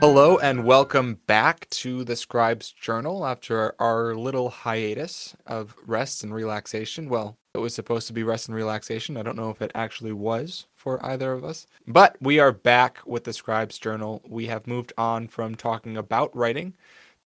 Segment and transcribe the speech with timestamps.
[0.00, 6.32] Hello and welcome back to the Scribe's Journal after our little hiatus of rest and
[6.32, 7.08] relaxation.
[7.08, 9.16] Well, it was supposed to be rest and relaxation.
[9.16, 11.66] I don't know if it actually was for either of us.
[11.88, 14.22] But we are back with the Scribe's Journal.
[14.24, 16.74] We have moved on from talking about writing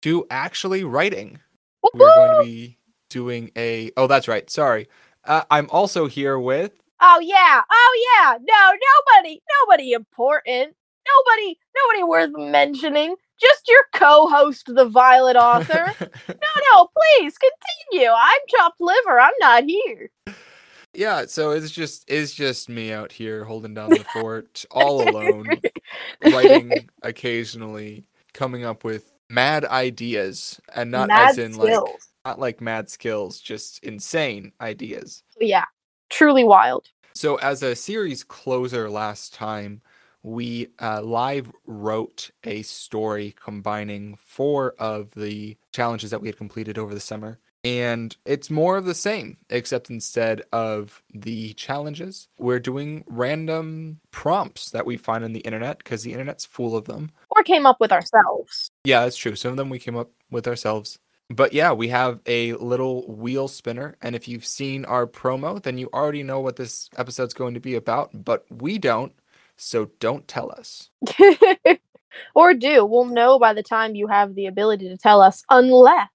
[0.01, 1.41] to actually writing.
[1.93, 2.79] We're going to be
[3.11, 3.93] doing a.
[3.99, 4.49] Oh, that's right.
[4.49, 4.89] Sorry.
[5.27, 6.73] Uh, I'm also here with.
[7.03, 8.39] Oh yeah, oh yeah.
[8.41, 8.73] No,
[9.21, 10.75] nobody, nobody important.
[11.09, 13.17] Nobody, nobody worth mentioning.
[13.41, 15.93] Just your co-host, the Violet Author.
[16.01, 16.89] no, no,
[17.19, 18.09] please continue.
[18.11, 19.19] I'm chopped liver.
[19.19, 20.11] I'm not here.
[20.95, 25.61] Yeah, so it's just it's just me out here holding down the fort all alone,
[26.33, 31.89] writing occasionally, coming up with mad ideas, and not Mad as in skills.
[31.89, 35.23] like not like mad skills, just insane ideas.
[35.41, 35.65] Yeah,
[36.11, 36.89] truly wild.
[37.15, 39.81] So, as a series closer last time,
[40.23, 46.79] we uh, live wrote a story combining four of the challenges that we had completed
[46.79, 47.39] over the summer.
[47.65, 54.71] And it's more of the same, except instead of the challenges, we're doing random prompts
[54.71, 57.13] that we find on the internet because the internet's full of them.
[57.31, 58.73] Or came up with ourselves.
[58.85, 59.37] Yeah, that's true.
[59.37, 60.99] Some of them we came up with ourselves.
[61.31, 63.97] But yeah, we have a little wheel spinner.
[64.03, 67.61] And if you've seen our promo, then you already know what this episode's going to
[67.61, 68.11] be about.
[68.25, 69.13] But we don't.
[69.63, 70.91] So don't tell us.
[72.35, 72.85] or do.
[72.85, 76.09] We'll know by the time you have the ability to tell us, unless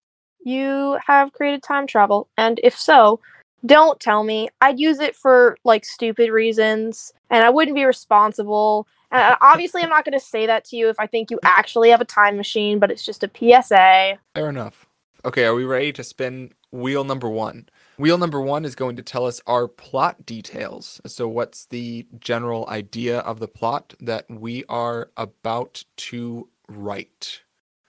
[0.44, 2.28] you have created time travel.
[2.38, 3.22] And if so,
[3.66, 4.50] don't tell me.
[4.59, 8.86] I'd use it for like stupid reasons, and I wouldn't be responsible.
[9.12, 11.39] And uh, obviously, I'm not going to say that to you if I think you
[11.44, 14.20] actually have a time machine, but it's just a PSA.
[14.36, 14.86] Fair enough.
[15.23, 17.70] Okay, are we ready to spin wheel number one?
[17.98, 21.02] Wheel number one is going to tell us our plot details.
[21.08, 27.42] So, what's the general idea of the plot that we are about to write?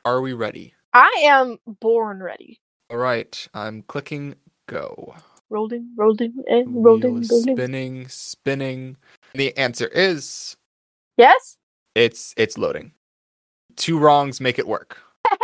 [0.07, 0.73] Are we ready?
[0.95, 2.59] I am born ready.
[2.91, 5.15] All right, I'm clicking go.
[5.51, 7.57] Rolling, rolling, and Wheel rolling, is rolling.
[7.57, 8.97] spinning, spinning.
[9.35, 10.57] The answer is
[11.19, 11.59] Yes?
[11.95, 12.93] it's it's loading.
[13.77, 14.99] Two wrongs make it work.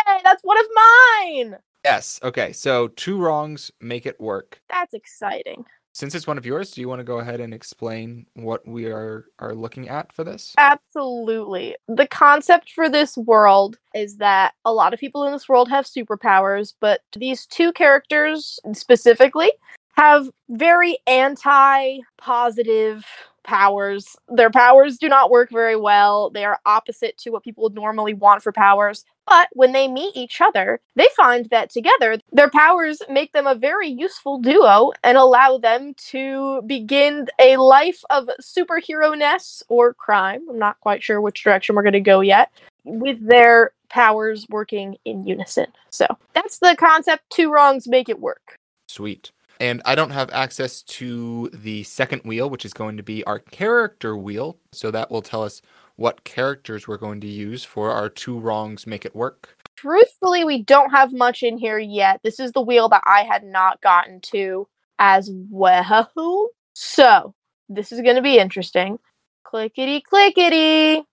[0.06, 1.56] Hey, that's one of mine!
[1.84, 2.18] Yes.
[2.22, 2.52] Okay.
[2.52, 4.60] So two wrongs make it work.
[4.70, 5.64] That's exciting.
[5.92, 8.86] Since it's one of yours, do you want to go ahead and explain what we
[8.86, 10.52] are are looking at for this?
[10.58, 11.76] Absolutely.
[11.86, 15.84] The concept for this world is that a lot of people in this world have
[15.84, 19.52] superpowers, but these two characters specifically
[19.92, 23.04] have very anti positive
[23.44, 24.16] powers.
[24.28, 26.30] Their powers do not work very well.
[26.30, 29.04] They are opposite to what people would normally want for powers.
[29.26, 33.54] But when they meet each other, they find that together their powers make them a
[33.54, 40.46] very useful duo and allow them to begin a life of superhero ness or crime.
[40.50, 42.50] I'm not quite sure which direction we're going to go yet.
[42.84, 45.66] With their powers working in unison.
[45.90, 47.22] So that's the concept.
[47.30, 48.56] Two wrongs make it work.
[48.88, 49.30] Sweet.
[49.60, 53.38] And I don't have access to the second wheel, which is going to be our
[53.38, 54.58] character wheel.
[54.72, 55.62] So that will tell us
[55.96, 59.56] what characters we're going to use for our two wrongs make it work.
[59.76, 62.20] Truthfully, we don't have much in here yet.
[62.22, 64.66] This is the wheel that I had not gotten to
[64.98, 66.50] as well.
[66.74, 67.34] So,
[67.68, 68.98] this is going to be interesting.
[69.44, 71.04] Clickety clickety.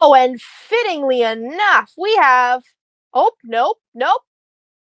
[0.00, 2.62] Oh, and fittingly enough, we have.
[3.12, 4.22] Oh, nope, nope.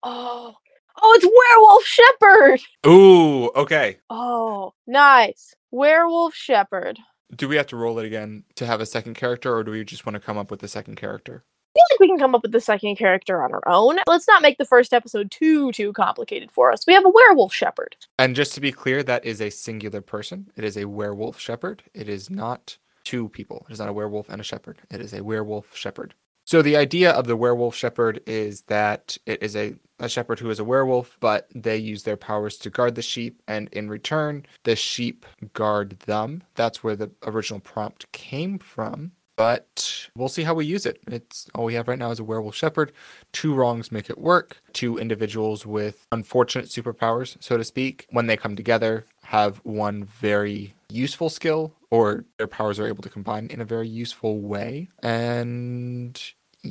[0.03, 0.55] Oh,
[1.01, 2.61] oh, it's Werewolf Shepherd.
[2.85, 3.97] Ooh, okay.
[4.09, 5.55] Oh, nice.
[5.71, 6.99] Werewolf Shepherd.
[7.35, 9.83] Do we have to roll it again to have a second character, or do we
[9.83, 11.43] just want to come up with the second character?
[11.43, 13.97] I feel like we can come up with the second character on our own.
[14.07, 16.87] Let's not make the first episode too too complicated for us.
[16.87, 17.95] We have a werewolf shepherd.
[18.17, 20.49] And just to be clear, that is a singular person.
[20.55, 21.83] It is a werewolf shepherd.
[21.93, 23.65] It is not two people.
[23.69, 24.79] It is not a werewolf and a shepherd.
[24.89, 26.15] It is a werewolf shepherd.
[26.47, 30.49] So the idea of the werewolf shepherd is that it is a, a shepherd who
[30.49, 34.45] is a werewolf, but they use their powers to guard the sheep, and in return,
[34.63, 36.43] the sheep guard them.
[36.55, 39.11] That's where the original prompt came from.
[39.35, 41.01] But we'll see how we use it.
[41.07, 42.93] It's all we have right now is a werewolf shepherd.
[43.33, 44.61] Two wrongs make it work.
[44.71, 50.73] Two individuals with unfortunate superpowers, so to speak, when they come together, have one very
[50.89, 54.87] useful skill, or their powers are able to combine in a very useful way.
[55.03, 56.19] And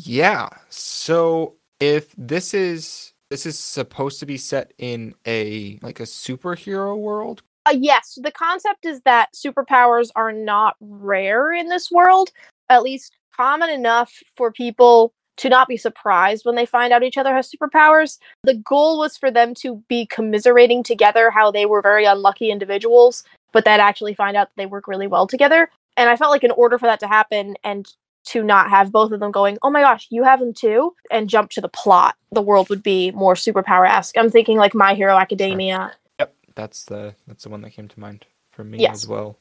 [0.04, 6.04] yeah, so if this is this is supposed to be set in a like a
[6.04, 12.30] superhero world, Uh, yes, the concept is that superpowers are not rare in this world,
[12.68, 17.18] at least common enough for people to not be surprised when they find out each
[17.18, 18.18] other has superpowers.
[18.44, 23.24] The goal was for them to be commiserating together how they were very unlucky individuals,
[23.52, 25.68] but then actually find out that they work really well together.
[25.96, 27.86] And I felt like in order for that to happen and
[28.26, 31.28] to not have both of them going, oh my gosh, you have them too, and
[31.28, 34.18] jump to the plot, the world would be more superpower esque.
[34.18, 35.92] I'm thinking like My Hero Academia.
[36.18, 39.02] Yep, that's the that's the one that came to mind for me Yes.
[39.02, 39.38] as well.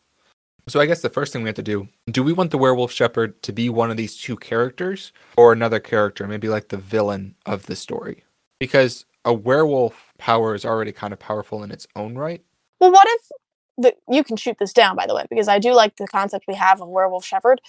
[0.67, 2.91] So I guess the first thing we have to do, do we want the werewolf
[2.91, 7.35] shepherd to be one of these two characters or another character, maybe like the villain
[7.45, 8.23] of the story?
[8.59, 12.41] Because a werewolf power is already kind of powerful in its own right.
[12.79, 13.31] Well, what if
[13.77, 16.45] the you can shoot this down by the way because I do like the concept
[16.47, 17.61] we have of werewolf shepherd.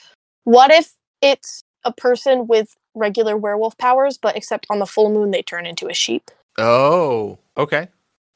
[0.44, 5.30] What if it's a person with regular werewolf powers, but except on the full moon
[5.30, 6.30] they turn into a sheep?
[6.58, 7.88] Oh, okay.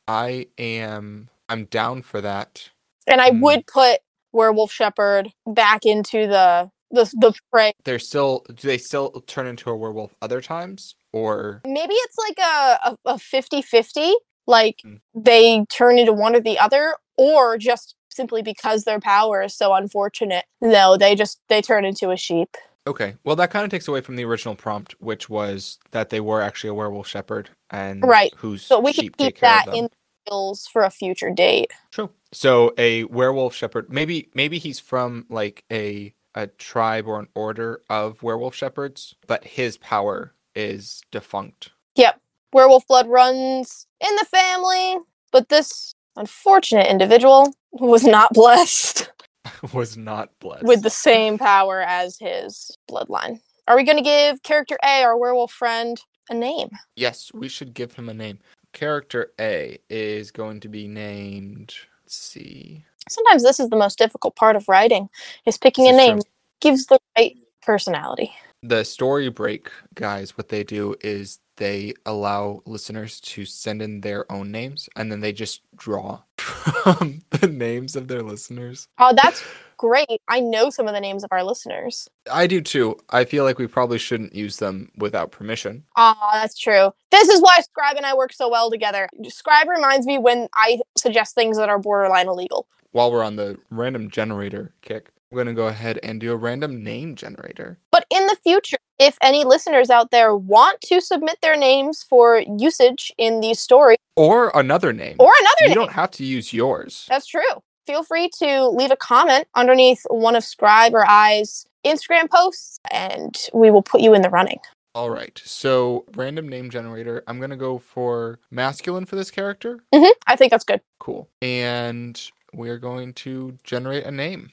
[0.08, 2.70] I am I'm down for that.
[3.06, 3.40] And I Hmm.
[3.42, 4.00] would put
[4.32, 7.72] werewolf shepherd back into the the the prey.
[7.84, 12.38] They're still do they still turn into a werewolf other times or Maybe it's like
[12.38, 14.12] a a, a 50-50,
[14.46, 14.96] like Hmm.
[15.14, 19.72] they turn into one or the other, or just simply because their power is so
[19.74, 20.44] unfortunate.
[20.60, 22.56] No, they just they turn into a sheep.
[22.86, 23.16] Okay.
[23.24, 26.40] Well, that kind of takes away from the original prompt, which was that they were
[26.40, 28.32] actually a werewolf shepherd and Right.
[28.36, 29.88] Who's So we can sheep keep that in
[30.26, 31.72] skills for a future date.
[31.90, 32.10] True.
[32.32, 37.82] So a werewolf shepherd, maybe maybe he's from like a a tribe or an order
[37.90, 41.70] of werewolf shepherds, but his power is defunct.
[41.96, 42.20] Yep.
[42.52, 44.96] Werewolf blood runs in the family,
[45.32, 49.10] but this unfortunate individual was not blessed
[49.72, 50.64] was not blessed.
[50.64, 53.40] with the same power as his bloodline.
[53.68, 56.70] Are we going to give character A, our werewolf friend, a name?
[56.96, 58.38] Yes, we should give him a name.
[58.72, 61.74] Character A is going to be named.
[62.04, 62.84] Let's see.
[63.08, 65.08] Sometimes this is the most difficult part of writing
[65.46, 66.30] is picking a name true.
[66.60, 68.32] gives the right personality.
[68.62, 74.30] The story break guys, what they do is they allow listeners to send in their
[74.30, 78.88] own names and then they just draw from the names of their listeners.
[78.98, 79.42] Oh, that's
[79.76, 80.20] great.
[80.28, 82.08] I know some of the names of our listeners.
[82.30, 82.98] I do too.
[83.10, 85.84] I feel like we probably shouldn't use them without permission.
[85.96, 86.92] Ah, that's true.
[87.10, 89.08] This is why Scribe and I work so well together.
[89.28, 92.66] Scribe reminds me when I suggest things that are borderline illegal.
[92.92, 96.36] While we're on the random generator kick, we're going to go ahead and do a
[96.36, 97.78] random name generator.
[97.92, 102.42] But in the future, if any listeners out there want to submit their names for
[102.58, 105.16] usage in these stories Or another name.
[105.18, 107.06] or another you name, you don't have to use yours.
[107.08, 107.40] that's true.
[107.86, 113.36] Feel free to leave a comment underneath one of Scribe or I's Instagram posts, and
[113.54, 114.58] we will put you in the running.
[114.94, 115.40] All right.
[115.44, 117.22] So, random name generator.
[117.26, 119.78] I'm going to go for masculine for this character.
[119.94, 120.10] Mm-hmm.
[120.26, 120.80] I think that's good.
[120.98, 121.28] Cool.
[121.40, 122.20] And
[122.52, 124.50] we're going to generate a name.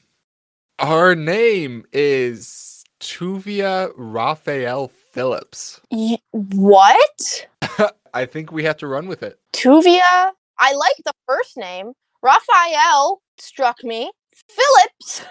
[0.79, 5.81] Our name is Tuvya Raphael Phillips.
[5.89, 7.47] Y- what?
[8.13, 9.39] I think we have to run with it.
[9.53, 10.31] Tuvya.
[10.59, 11.93] I like the first name.
[12.21, 14.11] Raphael struck me.
[14.31, 15.23] Phillips,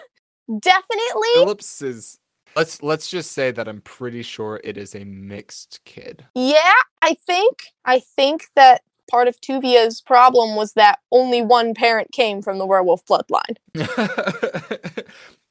[0.60, 1.28] definitely.
[1.34, 2.18] Phillips is
[2.56, 6.26] let's let's just say that I'm pretty sure it is a mixed kid.
[6.34, 6.72] Yeah,
[7.02, 7.68] I think.
[7.84, 12.66] I think that part of Tuvya's problem was that only one parent came from the
[12.66, 13.56] werewolf bloodline.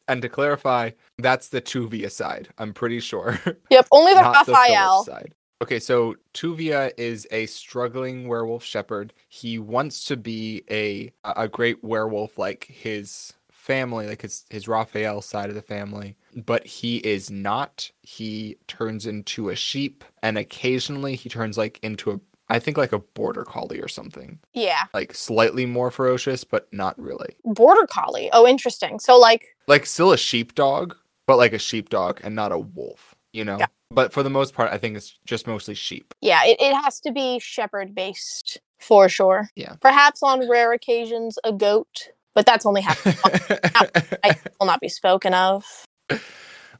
[0.07, 2.49] and to clarify, that's the Tuvya side.
[2.57, 3.39] I'm pretty sure.
[3.69, 5.03] Yep, only the Raphael.
[5.03, 5.33] Side.
[5.61, 9.13] Okay, so Tuvya is a struggling werewolf shepherd.
[9.29, 15.21] He wants to be a a great werewolf like his family, like his his Raphael
[15.21, 16.15] side of the family,
[16.45, 17.89] but he is not.
[18.01, 22.93] He turns into a sheep, and occasionally he turns like into a I think like
[22.93, 27.35] a border collie or something, yeah, like slightly more ferocious, but not really.
[27.43, 28.29] border collie.
[28.33, 28.99] Oh, interesting.
[28.99, 30.95] So like, Like still a sheepdog,
[31.27, 33.15] but like a sheepdog and not a wolf.
[33.33, 33.57] You know.
[33.59, 33.65] Yeah.
[33.91, 36.13] But for the most part, I think it's just mostly sheep.
[36.21, 39.49] yeah, it, it has to be shepherd based for sure.
[39.55, 39.75] Yeah.
[39.81, 43.17] Perhaps on rare occasions a goat, but that's only happened.
[44.23, 45.65] I will not be spoken of.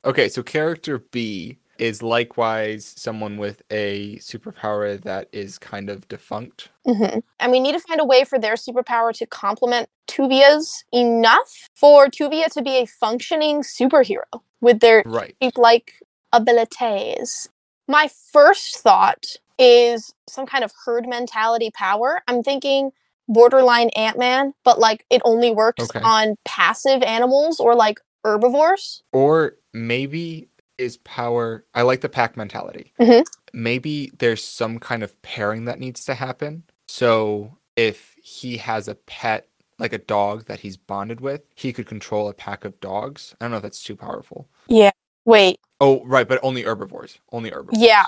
[0.04, 6.70] okay, so character B is likewise someone with a superpower that is kind of defunct.
[6.86, 11.70] hmm And we need to find a way for their superpower to complement Tuvya's enough
[11.76, 14.24] for Tuvya to be a functioning superhero
[14.62, 15.36] with their Right.
[15.58, 15.94] like
[16.34, 17.50] abilities.
[17.88, 19.26] My first thought
[19.60, 22.22] is some kind of herd mentality power.
[22.28, 22.92] I'm thinking
[23.28, 26.02] borderline Ant Man, but like it only works Okay.
[26.04, 29.04] on passive animals or like herbivores.
[29.14, 31.66] Or maybe is power.
[31.74, 32.94] I like the pack mentality.
[33.00, 33.24] Mhm.
[33.54, 36.64] Maybe there's some kind of pairing that needs to happen.
[36.88, 39.48] So if he has a pet,
[39.80, 43.36] like a dog that he's bonded with, he could control a pack of dogs.
[43.40, 44.48] I don't know if that's too powerful.
[44.68, 44.92] Yeah.
[45.26, 47.20] Wait, Oh, right, but only herbivores.
[47.32, 47.82] Only herbivores.
[47.84, 48.06] yeah,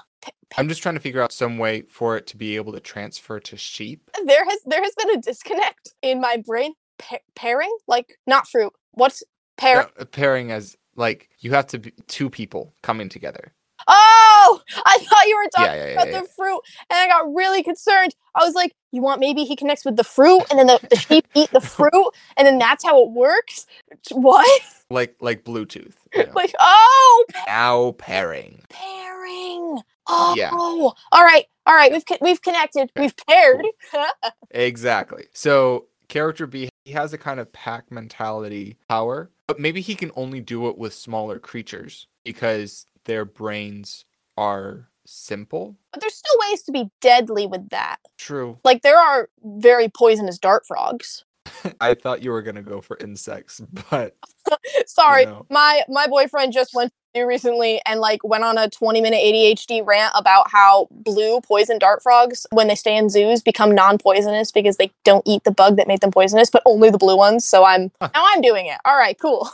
[0.55, 3.39] I'm just trying to figure out some way for it to be able to transfer
[3.41, 4.09] to sheep.
[4.25, 6.73] there has there has been a disconnect in my brain.
[6.99, 8.71] Pa- pairing, like not fruit.
[8.91, 9.23] What's
[9.57, 9.89] pair?
[9.99, 13.53] Uh, pairing as like you have to be two people coming together.
[13.87, 16.21] Oh, I thought you were talking Yeah, yeah, about yeah.
[16.21, 18.15] the fruit, and I got really concerned.
[18.35, 20.95] I was like, "You want maybe he connects with the fruit, and then the, the
[20.97, 23.65] sheep eat the fruit, and then that's how it works."
[24.11, 24.61] What?
[24.89, 25.93] Like like Bluetooth.
[26.15, 26.31] you know.
[26.33, 28.61] Like, oh, now pairing.
[28.69, 29.79] pairing.
[30.07, 30.51] Oh, Yeah.
[30.53, 31.91] all right, all right.
[31.91, 32.91] We've we've connected.
[32.97, 33.65] We've paired.
[34.51, 35.25] Exactly.
[35.33, 40.09] So character B he has a kind of pack mentality power, but maybe he can
[40.15, 44.05] only do it with smaller creatures because their brains
[44.37, 45.75] are simple.
[45.91, 47.97] but there's still ways to be deadly with that.
[48.17, 48.57] True.
[48.63, 51.25] Like there are very poisonous dart frogs.
[51.81, 54.15] I thought you were gonna go for insects, but
[54.85, 55.45] Sorry, know.
[55.49, 56.93] my my boyfriend just went
[57.25, 62.03] recently and like went on a 20 minute ADHD rant about how blue poison dart
[62.03, 65.87] frogs when they stay in zoos become non-poisonous because they don't eat the bug that
[65.87, 67.45] made them poisonous, but only the blue ones.
[67.45, 68.77] So I'm now I'm doing it.
[68.85, 69.49] All right, cool.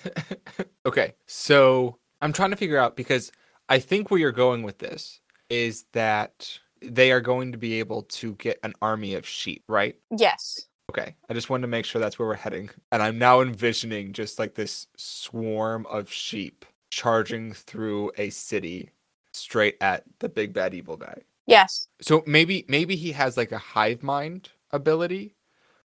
[0.86, 3.32] okay, so I'm trying to figure out because
[3.68, 5.20] I think where you're going with this
[5.50, 9.96] is that they are going to be able to get an army of sheep, right?
[10.16, 10.66] Yes.
[10.90, 12.70] Okay, I just wanted to make sure that's where we're heading.
[12.90, 18.90] And I'm now envisioning just like this swarm of sheep charging through a city
[19.32, 21.22] straight at the big bad evil guy.
[21.46, 21.88] Yes.
[22.02, 25.34] So maybe maybe he has like a hive mind ability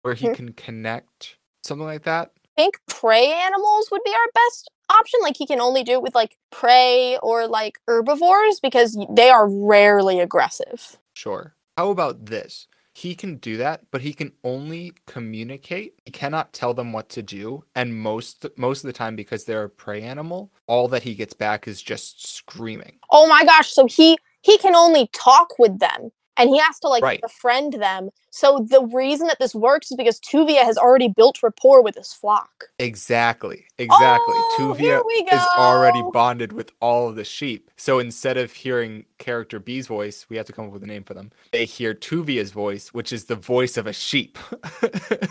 [0.02, 0.34] where he Mhm.
[0.36, 2.32] can connect something like that.
[2.58, 5.22] I think prey animals would be our best option.
[5.24, 9.48] Like he can only do it with like prey or like herbivores because they are
[9.48, 10.98] rarely aggressive.
[11.14, 11.56] Sure.
[11.78, 12.68] How about this?
[13.00, 15.94] He can do that, but he can only communicate.
[16.04, 19.64] He cannot tell them what to do, and most most of the time because they're
[19.64, 23.00] a prey animal, all that he gets back is just screaming.
[23.10, 26.88] Oh my gosh, so he he can only talk with them and he has to
[26.88, 27.22] like Right.
[27.22, 28.10] befriend them.
[28.32, 32.14] So the reason that this works is because Tuvya has already built rapport with his
[32.14, 32.66] flock.
[32.80, 33.66] Exactly.
[33.78, 34.34] Exactly.
[34.36, 35.02] Oh, Tuvya
[35.34, 37.72] is already bonded with all of the sheep.
[37.78, 41.04] So instead of hearing character B's voice, we have to come up with a name
[41.04, 41.32] for them.
[41.52, 44.38] They hear Tuvya's voice, which is the voice of a sheep.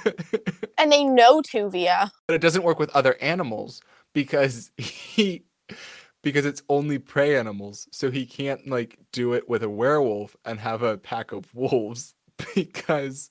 [0.80, 2.10] And they know Tuvya.
[2.28, 3.80] but it doesn't work with other animals
[4.14, 5.42] because he
[6.28, 10.58] because it's only prey animals so he can't like do it with a werewolf and
[10.60, 12.14] have a pack of wolves
[12.54, 13.30] because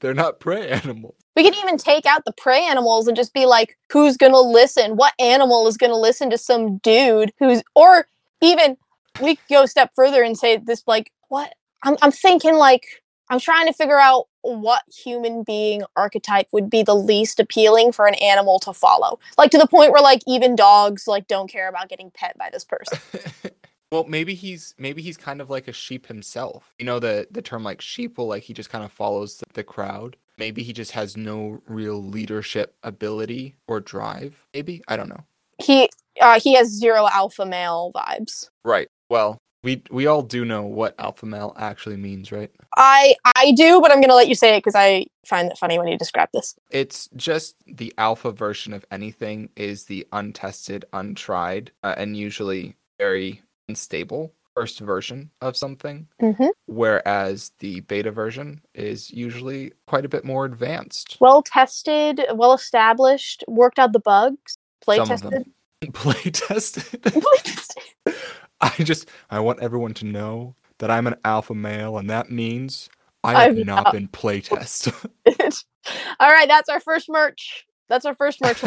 [0.00, 3.46] they're not prey animals We can even take out the prey animals and just be
[3.46, 4.96] like, who's gonna listen?
[4.96, 8.06] What animal is gonna listen to some dude who's or
[8.40, 8.76] even
[9.20, 12.84] we go a step further and say this like what I'm I'm thinking like
[13.28, 18.06] I'm trying to figure out what human being archetype would be the least appealing for
[18.06, 19.18] an animal to follow.
[19.38, 22.48] Like to the point where like even dogs like don't care about getting pet by
[22.52, 22.98] this person.
[23.92, 27.42] well maybe he's maybe he's kind of like a sheep himself you know the the
[27.42, 30.92] term like sheeple like he just kind of follows the, the crowd maybe he just
[30.92, 35.24] has no real leadership ability or drive maybe i don't know
[35.58, 35.88] He
[36.20, 38.48] uh he has zero alpha male vibes.
[38.64, 43.52] right well we we all do know what alpha male actually means right I I
[43.52, 45.98] do, but I'm gonna let you say it because I find it funny when you
[45.98, 46.54] describe this.
[46.70, 53.42] It's just the alpha version of anything is the untested, untried, uh, and usually very
[53.68, 56.48] unstable first version of something, Mm-hmm.
[56.66, 61.16] whereas the beta version is usually quite a bit more advanced.
[61.20, 65.44] well tested, well established, worked out the bugs, play Some tested.
[65.94, 66.84] Play tested.
[67.02, 67.82] Play tested.
[68.78, 72.88] I just I want everyone to know that I'm an alpha male, and that means
[73.24, 74.94] I I've not not- been play tested.
[76.20, 77.66] All right, that's our first merch.
[77.88, 78.62] That's our first merch.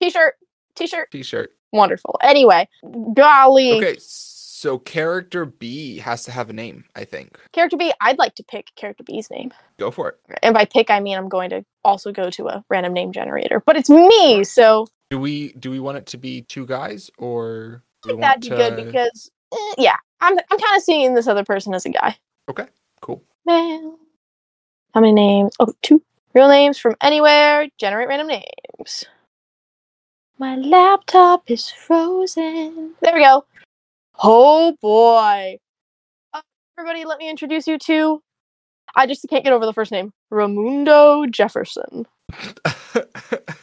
[0.00, 0.34] T-shirt.
[0.74, 1.10] T-shirt.
[1.10, 1.50] T-shirt.
[1.72, 2.18] Wonderful.
[2.22, 2.68] Anyway,
[3.14, 3.72] golly.
[3.72, 6.84] Okay, so character B has to have a name.
[6.94, 7.38] I think.
[7.52, 9.52] Character B, I'd like to pick character B's name.
[9.78, 10.20] Go for it.
[10.42, 13.62] And by pick, I mean I'm going to also go to a random name generator.
[13.64, 17.82] But it's me, so Do we do we want it to be two guys or
[17.82, 20.82] I do we think that'd be want good because, eh, yeah, I'm, I'm kind of
[20.82, 22.16] seeing this other person as a guy.
[22.48, 22.66] Okay,
[23.00, 23.22] cool.
[23.46, 23.96] Man.
[24.94, 25.54] How many names?
[25.58, 26.02] Oh, two.
[26.34, 27.68] Real names from anywhere.
[27.78, 29.04] Generate random names.
[30.38, 32.94] My laptop is frozen.
[33.00, 33.44] There we go.
[34.22, 35.58] Oh boy.
[36.32, 36.40] Uh,
[36.78, 38.20] everybody, let me introduce you to.
[38.96, 40.12] I just can't get over the first name.
[40.32, 42.06] Ramundo Jefferson.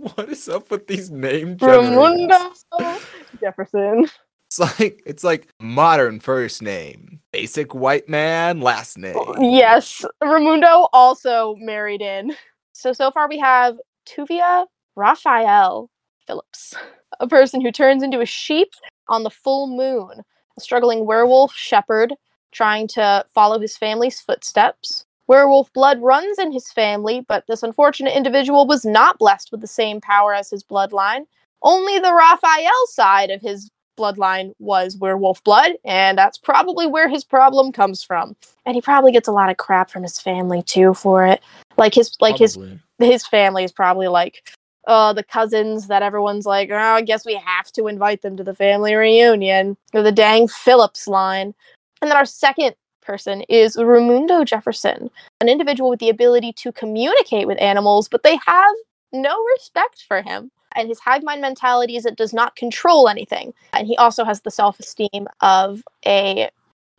[0.14, 2.64] what is up with these name generators?
[2.78, 3.00] Ramundo
[3.40, 4.06] Jefferson.
[4.50, 9.14] It's like it's like modern first name, basic white man last name.
[9.38, 12.34] Yes, Ramundo also married in.
[12.72, 14.66] So so far we have Tuvya
[14.96, 15.88] Raphael
[16.26, 16.74] Phillips,
[17.20, 18.70] a person who turns into a sheep
[19.06, 20.20] on the full moon,
[20.56, 22.12] a struggling werewolf shepherd
[22.50, 25.06] trying to follow his family's footsteps.
[25.30, 29.66] Werewolf blood runs in his family, but this unfortunate individual was not blessed with the
[29.68, 31.24] same power as his bloodline.
[31.62, 37.22] Only the Raphael side of his bloodline was werewolf blood, and that's probably where his
[37.22, 38.34] problem comes from.
[38.66, 41.40] And he probably gets a lot of crap from his family too for it.
[41.76, 42.80] Like his like his Probably.
[42.98, 44.52] his family is probably like
[44.88, 48.42] uh the cousins that everyone's like, oh, I guess we have to invite them to
[48.42, 49.76] the family reunion.
[49.94, 51.54] Or the dang Phillips line.
[52.02, 52.74] And then our second
[53.10, 58.38] person is Raimundo Jefferson, an individual with the ability to communicate with animals, but they
[58.46, 58.74] have
[59.12, 60.48] no respect for him.
[60.76, 63.52] And his hive mind mentality is it does not control anything.
[63.72, 66.48] And he also has the self esteem of a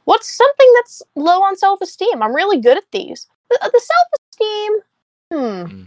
[0.04, 2.22] what's something that's low on self esteem?
[2.22, 3.28] I'm really good at these.
[3.50, 4.74] The, the self esteem,
[5.32, 5.84] hmm, Hmm.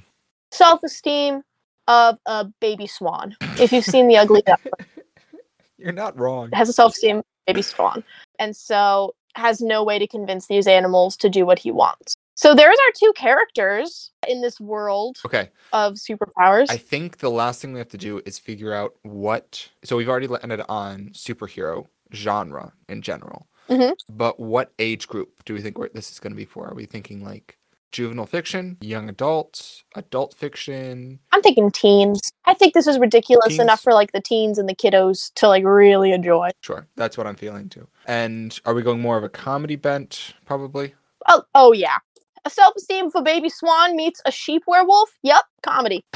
[0.53, 1.43] self esteem
[1.87, 3.37] of a baby swan.
[3.61, 4.87] If you've seen the ugly duckling,
[5.79, 6.49] You're not wrong.
[6.49, 8.03] it has a self esteem baby swan,
[8.39, 12.15] and so has no way to convince these animals to do what he wants.
[12.37, 15.51] So there's our two characters in this world Okay.
[15.73, 16.67] of superpowers.
[16.69, 19.69] I think the last thing we have to do is figure out what.
[19.85, 23.47] So we've already landed on superhero genre in general.
[23.69, 23.95] Mhm.
[24.09, 26.67] But what age group do we think we're, this is going to be for?
[26.69, 27.57] Are we thinking like
[27.95, 31.21] juvenile fiction, young adults, adult fiction?
[31.33, 32.21] I'm thinking teens.
[32.45, 33.61] I think this is ridiculous Teens.
[33.61, 36.51] enough for like the teens and the kiddos to like really enjoy.
[36.61, 37.87] Sure, that's what I'm feeling too.
[38.07, 40.35] And are we going more of a comedy bent?
[40.45, 40.95] Probably.
[41.29, 41.99] Oh, oh yeah.
[42.45, 45.17] A self-esteem a baby swan meets a sheep werewolf.
[45.23, 46.05] Yep, comedy.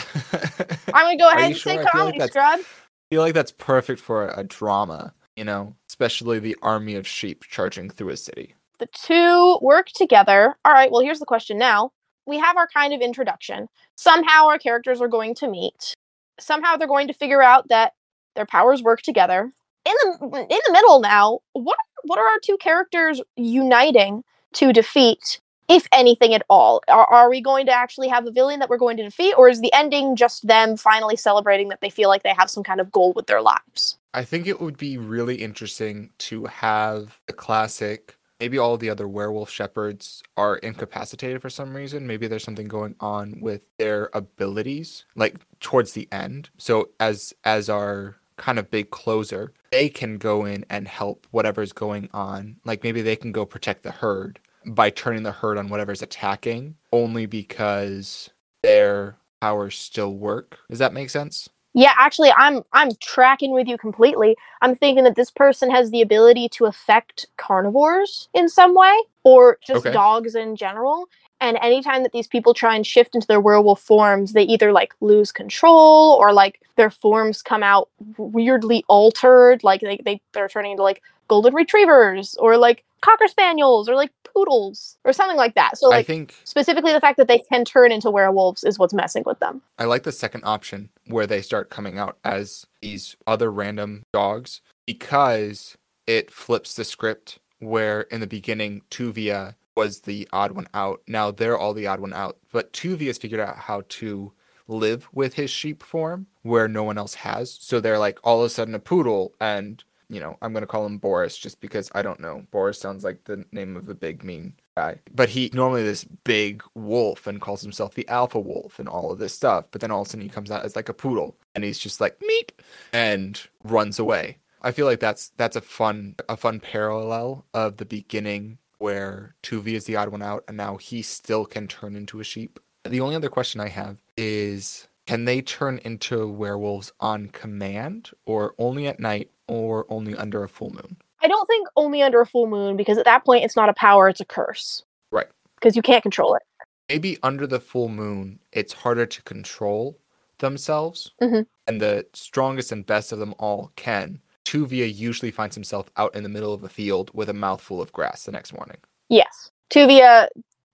[0.92, 1.72] I'm gonna go ahead and sure?
[1.72, 2.64] say I feel like comedy, that's-
[3.10, 7.44] feel like that's perfect for a, a drama, you know, especially the army of sheep
[7.44, 8.54] charging through a city.
[8.78, 10.56] The two work together.
[10.64, 11.92] All right, well, here's the question now.
[12.26, 13.68] We have our kind of introduction.
[13.96, 15.94] Somehow our characters are going to meet.
[16.38, 17.94] Somehow they're going to figure out that
[18.36, 19.50] their powers work together.
[19.84, 24.22] In the in the middle now, what what are our two characters uniting
[24.54, 26.82] to defeat, if anything at all?
[26.88, 29.48] Are, are we going to actually have a villain that we're going to defeat, or
[29.48, 32.80] is the ending just them finally celebrating that they feel like they have some kind
[32.80, 33.98] of goal with their lives?
[34.14, 38.17] I think it would be really interesting to have the classic.
[38.40, 42.06] Maybe all the other werewolf shepherds are incapacitated for some reason.
[42.06, 46.50] Maybe there's something going on with their abilities, like towards the end.
[46.56, 51.72] So as as our kind of big closer, they can go in and help whatever's
[51.72, 52.56] going on.
[52.64, 56.76] Like maybe they can go protect the herd by turning the herd on whatever's attacking,
[56.92, 58.30] only because
[58.62, 60.60] their powers still work.
[60.70, 61.48] Does that make sense?
[61.78, 64.36] Yeah, actually, I'm I'm tracking with you completely.
[64.62, 69.58] I'm thinking that this person has the ability to affect carnivores in some way, or
[69.66, 69.92] just Okay.
[69.92, 71.08] dogs in general.
[71.40, 74.94] And anytime that these people try and shift into their werewolf forms, they either like
[75.00, 77.88] lose control or like their forms come out
[78.18, 83.88] weirdly altered, like they, they they're turning into like golden retrievers or like cocker spaniels
[83.88, 85.78] or like poodles or something like that.
[85.78, 89.24] So I think specifically the fact that they can turn into werewolves is what's messing
[89.26, 89.62] with them.
[89.78, 94.60] I like the second option where they start coming out as these other random dogs
[94.86, 101.02] because it flips the script where in the beginning Tuvya was the odd one out.
[101.06, 102.36] Now they're all the odd one out.
[102.52, 104.32] But Tuvya's figured out how to
[104.66, 107.56] live with his sheep form where no one else has.
[107.60, 110.86] So they're like all of a sudden a poodle and you know, I'm gonna call
[110.86, 112.44] him Boris just because I don't know.
[112.50, 115.00] Boris sounds like the name of a big mean guy.
[115.14, 119.18] But he normally this big wolf and calls himself the alpha wolf and all of
[119.18, 119.66] this stuff.
[119.70, 121.78] But then all of a sudden he comes out as like a poodle and he's
[121.78, 122.50] just like meep
[122.92, 124.38] and runs away.
[124.62, 129.74] I feel like that's that's a fun a fun parallel of the beginning where Tuvi
[129.74, 132.58] is the odd one out and now he still can turn into a sheep.
[132.84, 138.54] The only other question I have is can they turn into werewolves on command or
[138.58, 140.96] only at night or only under a full moon?
[141.20, 143.74] I don't think only under a full moon because at that point it's not a
[143.74, 144.84] power, it's a curse.
[145.10, 145.26] Right.
[145.56, 146.42] Because you can't control it.
[146.88, 149.98] maybe under the full moon it's harder to control
[150.38, 151.44] themselves Mhm.
[151.66, 156.22] and the strongest and best of them all can tuvya usually finds himself out in
[156.22, 158.78] the middle of a field with a mouthful of grass the next morning
[159.10, 159.50] Yes.
[159.70, 160.28] Tuvya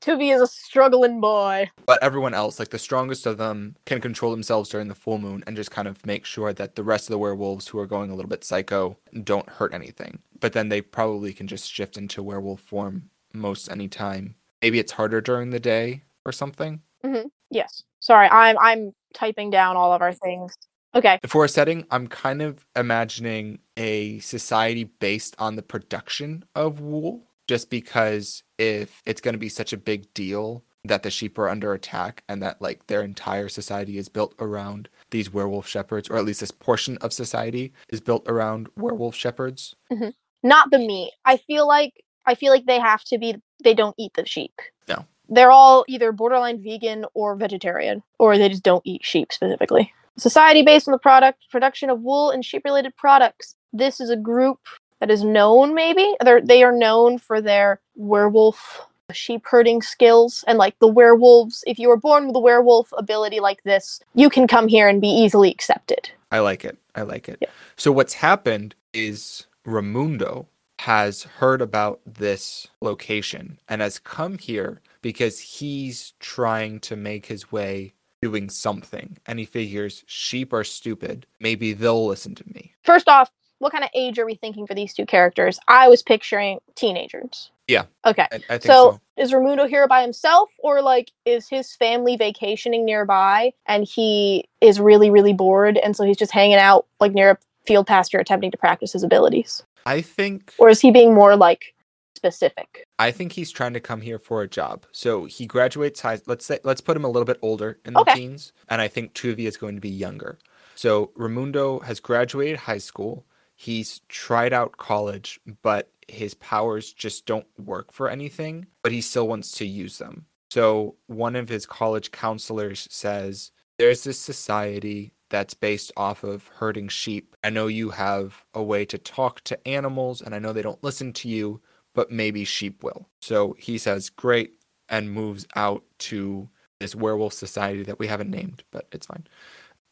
[0.05, 1.71] Tuvya is a struggling boy.
[1.87, 5.43] but everyone else like the strongest of them can control themselves during the full moon
[5.47, 8.11] and just kind of make sure that the rest of the werewolves who are going
[8.11, 12.23] a little bit psycho don't hurt anything but then they probably can just shift into
[12.23, 17.27] werewolf form most anytime maybe it's harder during the day or something mm-hmm.
[17.55, 17.85] Yes.
[18.01, 20.53] Sorry, I'm I'm typing down all of our things.
[20.95, 21.19] Okay.
[21.27, 27.23] For a setting, I'm kind of imagining a society based on the production of wool,
[27.47, 31.49] just because if it's going to be such a big deal that the sheep are
[31.49, 36.17] under attack and that like their entire society is built around these werewolf shepherds, or
[36.17, 39.75] at least this portion of society is built around werewolf shepherds.
[39.91, 40.11] Mm-hmm.
[40.43, 41.13] Not the meat.
[41.25, 44.53] I feel like I feel like they have to be they don't eat the sheep.
[44.89, 45.07] No.
[45.29, 49.91] They're all either borderline vegan or vegetarian, or they just don't eat sheep specifically.
[50.19, 53.57] Society based on the product production of wool and sheep related products.
[53.73, 54.61] This is a group
[55.01, 58.81] that is known, maybe they're they are known for their werewolf
[59.13, 63.39] sheep herding skills and like the werewolves if you were born with a werewolf ability
[63.39, 66.77] like this you can come here and be easily accepted I like it.
[66.97, 67.39] I like it.
[67.41, 67.49] Yeah.
[67.77, 70.47] So what's happened is Ramundo
[70.81, 77.53] has heard about this location and has come here because he's trying to make his
[77.53, 83.07] way doing something and he figures sheep are stupid maybe they'll listen to me first
[83.07, 83.31] off
[83.65, 85.59] what kind of age are we thinking for these two characters?
[85.69, 87.51] I was picturing teenagers.
[87.67, 87.85] Yeah.
[88.05, 88.27] okay.
[88.31, 92.15] I, I think so, so, is Ramundo here by himself or like is his family
[92.19, 97.15] vacationing nearby and he is really really bored and so he's just hanging out like
[97.15, 99.63] near a field pasture attempting to practice his abilities?
[99.87, 101.75] I think or is he being more like
[102.17, 102.87] specific?
[102.99, 104.85] I think he's trying to come here for a job.
[104.93, 108.01] So he graduates high let's say let's put him a little bit older in the
[108.01, 108.13] Okay.
[108.13, 110.39] teens and i think tuvya is going to be younger.
[110.75, 113.25] So ramundo has graduated high school
[113.55, 119.29] he's tried out college but his powers just don't work for anything but he still
[119.29, 125.55] wants to use them so one of his college counselors says there's this society that's
[125.55, 130.21] based off of herding sheep i know you have a way to talk to animals
[130.21, 131.61] and i know they don't listen to you
[131.95, 133.09] but maybe sheep will.
[133.21, 134.55] So he says, great,
[134.89, 136.49] and moves out to
[136.81, 139.27] this werewolf society that we haven't named, but it's fine.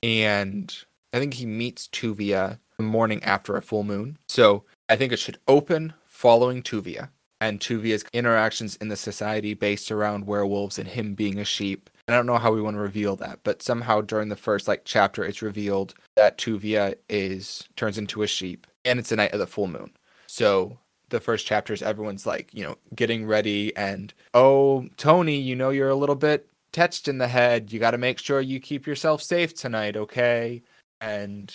[0.02, 0.74] And
[1.12, 4.18] I think he meets Tuvya the morning after a full moon.
[4.28, 7.08] So I think it should open following Tuvya
[7.40, 11.90] and Tuvya's interactions in the society based around werewolves and him being a sheep.
[12.08, 14.82] I don't know how we want to reveal that, but somehow during the first like
[14.84, 19.38] chapter it's revealed that Tuvya is turns into a sheep and it's the night of
[19.38, 19.92] the full moon.
[20.26, 25.70] So the first chapters everyone's like, you know, getting ready and oh, Tony, you know
[25.70, 27.72] you're a little bit touched in the head.
[27.72, 30.62] You got to make sure you keep yourself safe tonight, okay?
[31.00, 31.54] And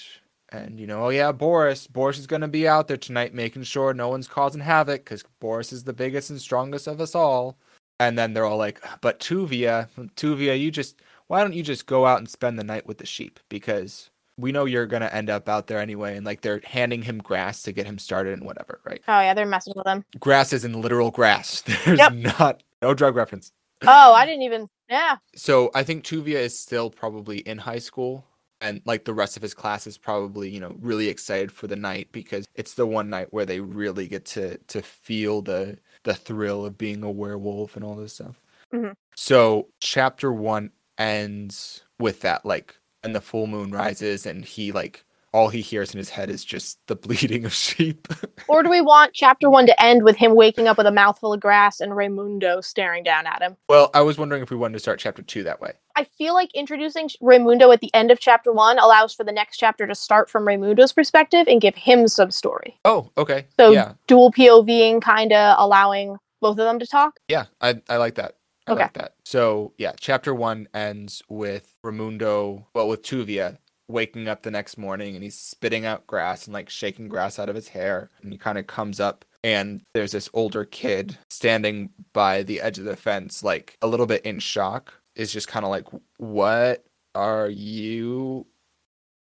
[0.51, 3.63] and you know, oh yeah, Boris, Boris is going to be out there tonight making
[3.63, 7.57] sure no one's causing havoc cuz Boris is the biggest and strongest of us all.
[7.99, 12.05] And then they're all like, but Tuvya, Tuvya, you just why don't you just go
[12.05, 15.29] out and spend the night with the sheep because we know you're going to end
[15.31, 18.45] up out there anyway and like they're handing him grass to get him started and
[18.45, 19.01] whatever, right?
[19.07, 21.61] oh yeah they're messing with him grass is in literal grass.
[21.85, 22.13] There's Yep.
[22.13, 23.51] not no drug reference.
[23.85, 28.23] oh i didn't even yeah So I think Tuvya is still probably in high school
[28.61, 31.75] and like the rest of his class is probably, you know, really excited for the
[31.75, 36.13] night because it's the one night where they really get to to feel the the
[36.15, 38.41] thrill of being a werewolf and all this stuff.
[38.73, 38.97] Mhm.
[39.15, 45.05] So chapter 1 ends with that like and the full moon rises and he like
[45.33, 48.07] all he hears in his head is just the bleating of sheep.
[48.47, 51.33] or do we want chapter one to end with him waking up with a mouthful
[51.33, 54.73] of grass and raimundo staring down at him well, I was wondering if we wanted
[54.73, 55.73] to start chapter 2 that way.
[55.95, 59.57] I feel like introducing Raimundo at the end of chapter one allows for the next
[59.57, 62.79] chapter to start from Raimundo's perspective and give him some story.
[62.85, 63.47] Oh, okay.
[63.59, 63.93] So yeah.
[64.05, 67.19] dual POVing, kind of allowing both of them to talk.
[67.27, 68.35] Yeah, I I like that.
[68.67, 68.83] I Okay.
[68.83, 69.15] like that.
[69.25, 73.57] So yeah, chapter one ends with Ramundo, well, with Tuvya
[73.87, 77.49] waking up the next morning and he's spitting out grass and like shaking grass out
[77.49, 78.09] of his hair.
[78.21, 82.79] And he kind of comes up and there's this older kid standing by the edge
[82.79, 84.93] of the fence, like a little bit in shock.
[85.15, 88.45] Is just kind of like, what are you?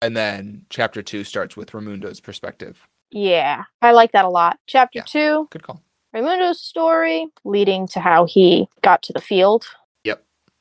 [0.02, 2.86] And then chapter two starts with Ramundo's perspective.
[3.10, 4.58] Yeah, I like that a lot.
[4.66, 5.04] Chapter Yeah.
[5.04, 5.82] two, Good call.
[6.14, 9.66] Raimundo's story leading to how he got to the field.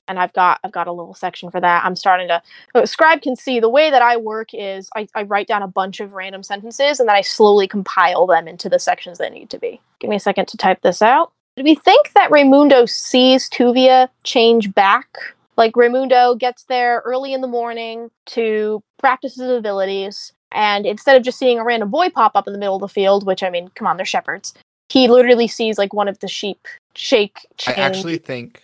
[0.10, 1.86] And I've got I've got a little section for that.
[1.86, 2.42] I'm starting to
[2.76, 5.68] uh, Scribe can see the way that I work is I, I write down a
[5.68, 9.50] bunch of random sentences and then I slowly compile them into the sections they need
[9.52, 9.80] to be.
[10.00, 11.32] Give me a second to type this out.
[11.56, 15.18] Do we think that Raimundo sees Tuvya change back?
[15.58, 21.24] Like Raimundo gets there early in the morning to practice his abilities, and instead of
[21.24, 23.50] just seeing a random boy pop up in the middle of the field, which I
[23.50, 24.54] mean, come on, they're shepherds,
[24.88, 27.40] he literally sees like one of the sheep shake.
[27.68, 27.78] I change.
[27.78, 28.64] actually think,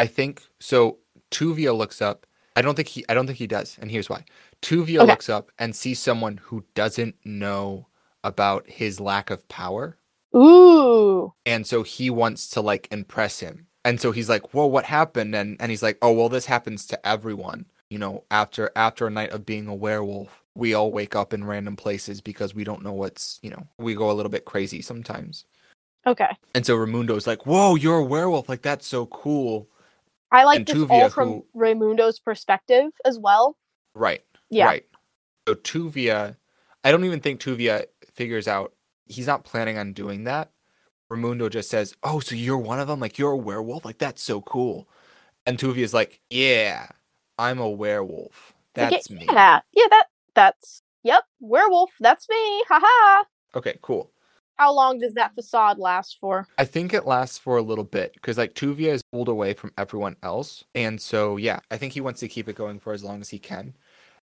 [0.00, 0.98] I think so.
[1.30, 2.26] Tuvya looks up.
[2.56, 3.04] I don't think he.
[3.08, 4.24] I don't think he does, and here's why.
[4.62, 5.06] Tuvya Okay.
[5.06, 7.86] looks up and sees someone who doesn't know
[8.24, 9.96] about his lack of power,
[10.34, 11.32] Ooh.
[11.46, 13.66] and so he wants to like impress him.
[13.84, 16.86] And so he's like, "Whoa, what happened?" And and he's like, "Oh, well, this happens
[16.86, 17.66] to everyone.
[17.90, 21.44] You know, after after a night of being a werewolf, we all wake up in
[21.44, 23.38] random places because we don't know what's.
[23.42, 25.44] You know, we go a little bit crazy sometimes."
[26.06, 26.30] Okay.
[26.54, 28.48] And so Raimundo's like, "Whoa, you're a werewolf!
[28.48, 29.68] Like that's so cool!"
[30.32, 33.56] I like And this Tuvya, all from who- Raimundo's perspective as well.
[33.94, 34.22] Right.
[34.50, 34.66] Yeah.
[34.66, 34.86] Right.
[35.48, 36.36] So Tuvya,
[36.84, 38.72] I don't even think Tuvya figures out
[39.06, 40.50] he's not planning on doing that,
[41.10, 43.00] Raimundo just says, "Oh, so you're one of them?
[43.00, 43.84] Like you're a werewolf?
[43.84, 44.88] Like that's so cool."
[45.46, 46.86] And Tuvya's like, "Yeah,
[47.38, 48.54] I'm a werewolf.
[48.76, 51.90] Like, That's me." Yeah, yeah, that that's yep, werewolf.
[52.00, 52.64] That's me.
[52.68, 53.24] Haha.
[53.56, 54.12] Okay, cool.
[54.60, 56.46] How long does that facade last for?
[56.58, 59.72] I think it lasts for a little bit because like Tuvya is pulled away from
[59.78, 63.02] everyone else, and so yeah, I think he wants to keep it going for as
[63.02, 63.72] long as he can.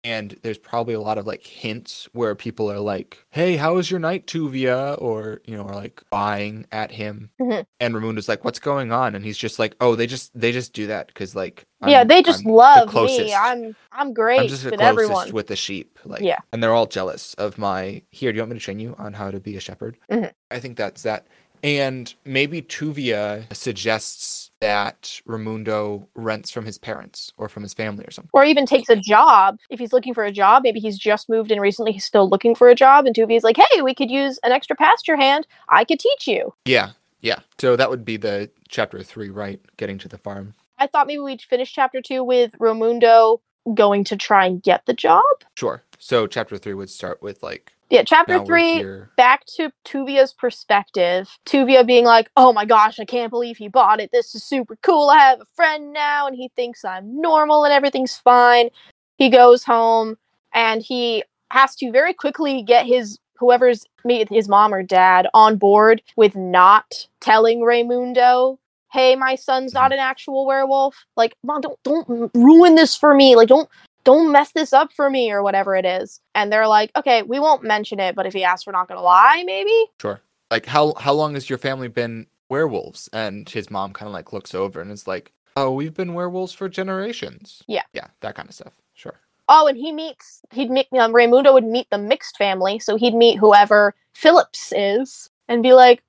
[0.03, 3.89] And there's probably a lot of like hints where people are like, "Hey, how was
[3.91, 7.65] your night, Tuvya?" or you know, are like buying at him, Mhm.
[7.79, 7.95] and
[8.29, 11.07] like, "What's going on?" And he's just like, "Oh, they just they just do that
[11.07, 13.33] because like yeah, I'm- they just I'm the love me.
[13.33, 15.31] I'm I'm great I'm just the with closest everyone.
[15.33, 15.99] with the sheep.
[16.05, 16.39] Like, Yeah.
[16.53, 18.01] and they're all jealous of my.
[18.11, 19.97] Here, do you want me to train you on how to be a shepherd?
[20.11, 20.31] Mhm.
[20.51, 21.25] I think that's that.
[21.63, 28.11] And maybe Tuvya suggests that Raimundo rents from his parents or from his family or
[28.11, 28.29] something.
[28.33, 30.63] or even takes a job if he's looking for a job.
[30.63, 31.91] Maybe he's just moved in recently.
[31.91, 34.75] He's still looking for a job, and Tuvya's like, "Hey, we could use an extra
[34.75, 35.47] pasture hand.
[35.69, 36.91] I could teach you." Yeah,
[37.21, 37.39] yeah.
[37.59, 39.59] So that would be the chapter three, right?
[39.77, 40.53] Getting to the farm.
[40.79, 43.41] I thought maybe we'd finish chapter two with Romundo
[43.73, 45.23] going to try and get the job.
[45.55, 45.83] Sure.
[45.99, 48.85] So chapter three would start with like Yeah, chapter now three.
[49.15, 51.29] Back to Tuvya's perspective.
[51.45, 54.11] Tuvya being like, "Oh my gosh, I can't believe he bought it.
[54.11, 55.09] This is super cool.
[55.09, 58.69] I have a friend now, and he thinks I'm normal and everything's fine."
[59.17, 60.17] He goes home
[60.53, 65.57] and he has to very quickly get his whoever's me his mom or dad on
[65.57, 68.57] board with not telling Raymundo,
[68.91, 69.83] "Hey, my son's mm-hmm.
[69.83, 71.05] not an actual werewolf.
[71.15, 73.35] Like, mom, don't don't ruin this for me.
[73.35, 73.69] Like, don't
[74.07, 77.39] don't mess this up for me or whatever it is." And they're like, "Okay, we
[77.39, 80.21] won't mention it, but if he asks, we're not gonna lie, maybe." Sure.
[80.49, 83.09] Like how how long has your family been werewolves?
[83.13, 86.53] And his mom kind of like looks over and is like, "Oh, we've been werewolves
[86.53, 87.83] for generations." Yeah.
[87.93, 88.73] Yeah, that kind of stuff.
[88.93, 89.19] Sure.
[89.49, 93.13] Oh, and he meets he'd meet um, Raymundo would meet the mixed family, so he'd
[93.15, 96.01] meet whoever Phillips is and be like,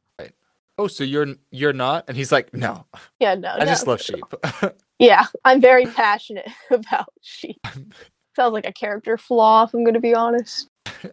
[0.78, 2.04] Oh, so you're you're not?
[2.06, 2.86] And he's like, "No,
[3.18, 3.64] "Yeah, no, I no.
[3.64, 4.22] just love sheep."
[4.98, 7.64] Yeah, I'm very passionate about sheep.
[8.34, 10.68] Sounds like a character flaw, if I'm going to be honest.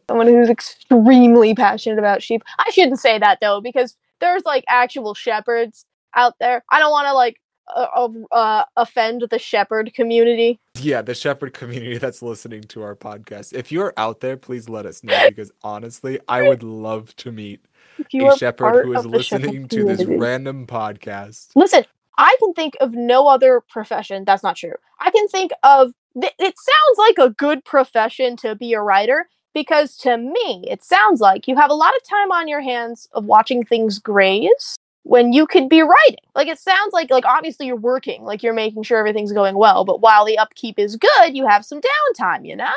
[0.07, 2.43] Someone who's extremely passionate about sheep.
[2.59, 6.63] I shouldn't say that though, because there's like actual shepherds out there.
[6.69, 7.39] I don't want to like
[7.75, 10.59] uh, uh, offend the shepherd community.
[10.79, 13.53] yeah, the shepherd community that's listening to our podcast.
[13.53, 17.65] If you're out there, please let us know because honestly, I would love to meet
[17.99, 21.49] a shepherd who is shepherd listening to this random podcast.
[21.55, 21.85] Listen,
[22.17, 24.25] I can think of no other profession.
[24.25, 24.75] That's not true.
[24.99, 25.91] I can think of.
[26.19, 30.83] Th- it sounds like a good profession to be a writer because to me, it
[30.83, 34.77] sounds like you have a lot of time on your hands of watching things graze
[35.03, 36.23] when you could be writing.
[36.35, 39.85] Like it sounds like like obviously you're working, like you're making sure everything's going well,
[39.85, 42.73] but while the upkeep is good, you have some downtime, you know?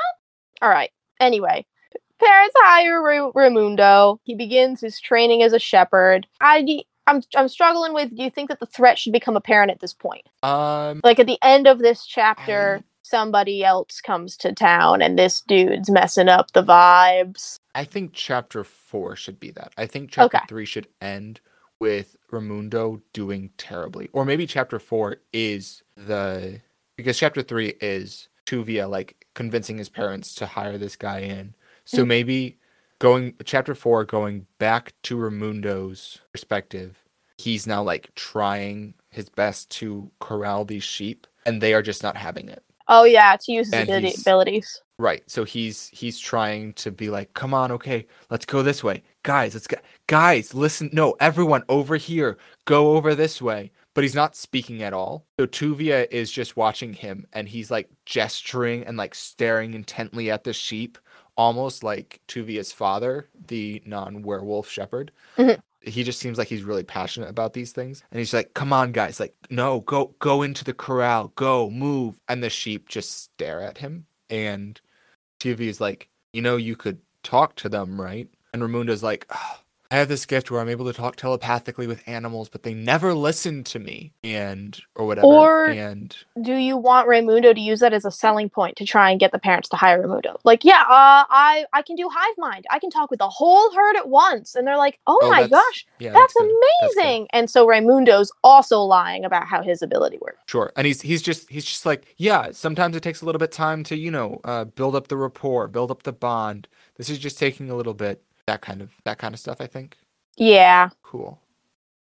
[0.62, 0.90] All right.
[1.20, 1.66] Anyway,
[2.20, 4.20] parents hire Ra- Raimundo.
[4.24, 6.26] He begins his training as a shepherd.
[6.40, 6.62] I
[7.08, 9.94] I'm I'm struggling with do you think that the threat should become apparent at this
[9.94, 10.28] point?
[10.42, 15.40] Um, Like at the end of this chapter, somebody else comes to town and this
[15.40, 17.58] dude's messing up the vibes.
[17.74, 19.72] I think chapter four should be that.
[19.78, 20.46] I think chapter Okay.
[20.48, 21.40] three should end
[21.80, 26.60] with Ramundo doing terribly, or maybe chapter four is the
[26.96, 31.54] because chapter three is Tuvya like convincing his parents to hire this guy in.
[31.84, 32.08] So Mhm.
[32.08, 32.58] maybe
[32.98, 37.02] going chapter four going back to Ramundo's perspective,
[37.38, 42.16] he's now like trying his best to corral these sheep, and they are just not
[42.16, 42.62] having it.
[42.88, 44.82] Oh yeah, to use his ability- abilities.
[45.00, 45.22] Right.
[45.30, 49.54] So he's he's trying to be like, come on, okay, let's go this way, guys.
[49.54, 49.76] Let's go,
[50.08, 50.54] guys.
[50.54, 53.70] Listen, no, everyone over here, go over this way.
[53.94, 55.26] But he's not speaking at all.
[55.40, 60.44] So Tuvya is just watching him, and he's like gesturing and like staring intently at
[60.44, 60.98] the sheep,
[61.38, 65.10] almost like Tuvya's father, the non-werewolf shepherd.
[65.38, 65.60] Mhm.
[65.80, 68.92] He just seems like he's really passionate about these things, and he's like, "Come on,
[68.92, 69.20] guys!
[69.20, 73.78] Like, no, go, go into the corral, go, move." And the sheep just stare at
[73.78, 74.78] him, and
[75.40, 78.28] TV is like, you know, you could talk to them, right?
[78.52, 82.02] And Ramunda's like, "Ah, I have this gift where I'm able to talk telepathically with
[82.06, 85.26] animals, but they never listen to me, and or whatever.
[85.26, 89.10] Or- and Do you want Raymundo to use that as a selling point to try
[89.10, 90.36] and get the parents to hire Raymundo?
[90.44, 92.66] Like, yeah, uh, I I can do hive mind.
[92.70, 95.44] I can talk with the whole herd at once, and they're like, oh, Oh, my
[95.44, 96.34] that's- gosh, yeah, that's.
[96.34, 96.50] That's
[96.96, 97.26] amazing.
[97.32, 100.38] and so Raymundo's also lying about how his ability works.
[100.46, 100.70] Sure.
[100.76, 103.84] And he's he's just he's just like, yeah, sometimes it takes a little bit time
[103.84, 106.68] to, you know, uh, build up the rapport, build up the bond.
[106.98, 109.66] This is just taking a little bit that kind of that kind of stuff, I
[109.66, 109.96] think.
[110.36, 110.88] Yeah.
[111.02, 111.38] Cool.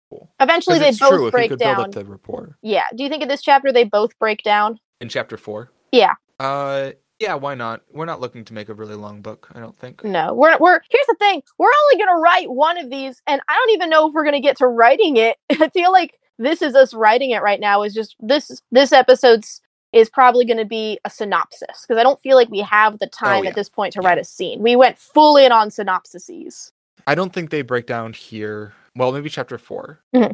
[0.10, 0.30] Cool.
[0.40, 1.76] Eventually, they it's both true if you break could down.
[1.76, 2.58] build up the rapport.
[2.62, 2.86] Yeah.
[2.96, 4.80] Do you think in this chapter they both break down?
[5.02, 5.72] In chapter four?
[5.92, 6.14] Yeah.
[6.40, 7.82] Uh Yeah, why not?
[7.92, 10.04] We're not looking to make a really long book, I don't think.
[10.04, 11.42] No, we're we're here's the thing.
[11.58, 14.40] We're only gonna write one of these, and I don't even know if we're gonna
[14.42, 15.38] get to writing it.
[15.50, 17.82] I feel like this is us writing it right now.
[17.82, 19.62] Is just this this episode's
[19.96, 23.08] is probably going to be a synopsis because I don't feel like we have the
[23.08, 23.50] time Oh, yeah.
[23.50, 24.62] at this point to write a scene.
[24.62, 26.72] We went full in on synopsises.
[27.08, 28.74] I don't think they break down here.
[28.96, 30.34] Well, maybe chapter 4 Mhm.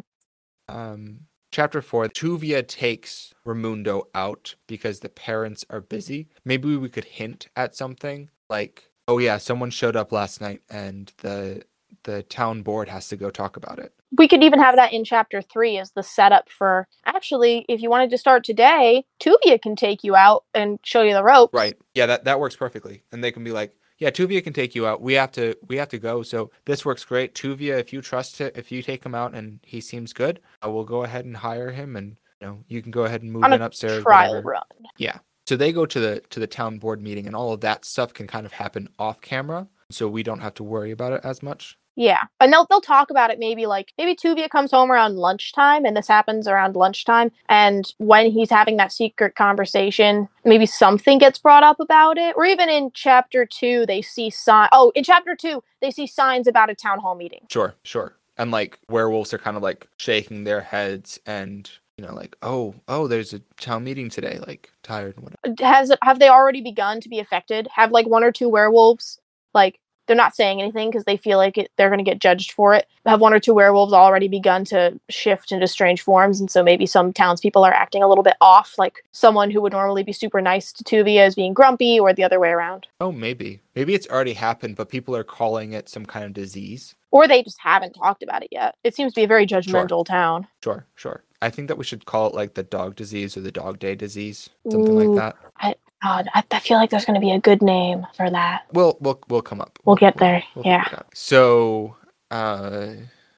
[0.68, 1.20] Um,
[1.50, 6.28] chapter four, Tuvya takes Ramundo out because the parents are busy.
[6.44, 11.12] Maybe we could hint at something like, "Oh yeah, someone showed up last night, and
[11.18, 11.64] the
[12.04, 15.04] the town board has to go talk about it." We could even have that in
[15.04, 16.86] chapter three as the setup for.
[17.06, 21.14] Actually, if you wanted to start today, Tuvya can take you out and show you
[21.14, 21.54] the ropes.
[21.54, 21.76] Right?
[21.94, 23.04] Yeah, that that works perfectly.
[23.12, 25.00] And they can be like, "Yeah, Tuvya can take you out.
[25.00, 26.22] We have to we have to go.
[26.22, 27.34] So this works great.
[27.34, 30.68] Tuvya, if you trust it, if you take him out and he seems good, I
[30.68, 33.44] will go ahead and hire him, and you know you can go ahead and move
[33.44, 34.02] On in upstairs.
[34.02, 34.50] Trial whatever.
[34.50, 34.62] run.
[34.98, 35.18] Yeah.
[35.48, 38.12] So they go to the to the town board meeting, and all of that stuff
[38.12, 41.42] can kind of happen off camera, so we don't have to worry about it as
[41.42, 41.78] much.
[41.96, 45.84] Yeah, and they'll they'll talk about it maybe like maybe Tuvya comes home around lunchtime,
[45.84, 51.38] and this happens around lunchtime, and when he's having that secret conversation, maybe something gets
[51.38, 54.68] brought up about it, or even in chapter two, they see sign.
[54.72, 57.46] Oh, in chapter two, they see signs about a town hall meeting.
[57.50, 58.16] Sure, sure.
[58.38, 62.74] And like werewolves are kind of like shaking their heads and you know like oh
[62.88, 65.54] oh there's a town meeting today like tired and whatever.
[65.62, 67.68] Has it- have they already begun to be affected?
[67.74, 69.20] Have like one or two werewolves
[69.52, 72.52] like they're not saying anything because they feel like it, they're going to get judged
[72.52, 72.86] for it.
[73.06, 76.86] Have one or two werewolves already begun to shift into strange forms, and so maybe
[76.86, 80.40] some townspeople are acting a little bit off, like someone who would normally be super
[80.40, 82.86] nice to Tuvya is being grumpy, or the other way around.
[83.00, 86.94] Oh maybe maybe it's already happened, but people are calling it some kind of disease.
[87.10, 88.76] Or they just haven't talked about it yet.
[88.84, 90.46] It seems to be a very judgmental town.
[90.64, 91.24] Sure, sure.
[91.42, 93.94] I think that we should call it like the dog disease or the dog day
[93.94, 95.16] disease, something like Ooh.
[95.16, 95.78] that.
[96.02, 98.64] God, I, I feel like there's going to be a good name for that.
[98.72, 99.78] We'll we'll we'll come up.
[99.84, 100.42] We'll get there.
[100.54, 101.02] we'll figure yeah.
[101.14, 101.96] So,
[102.30, 102.94] uh,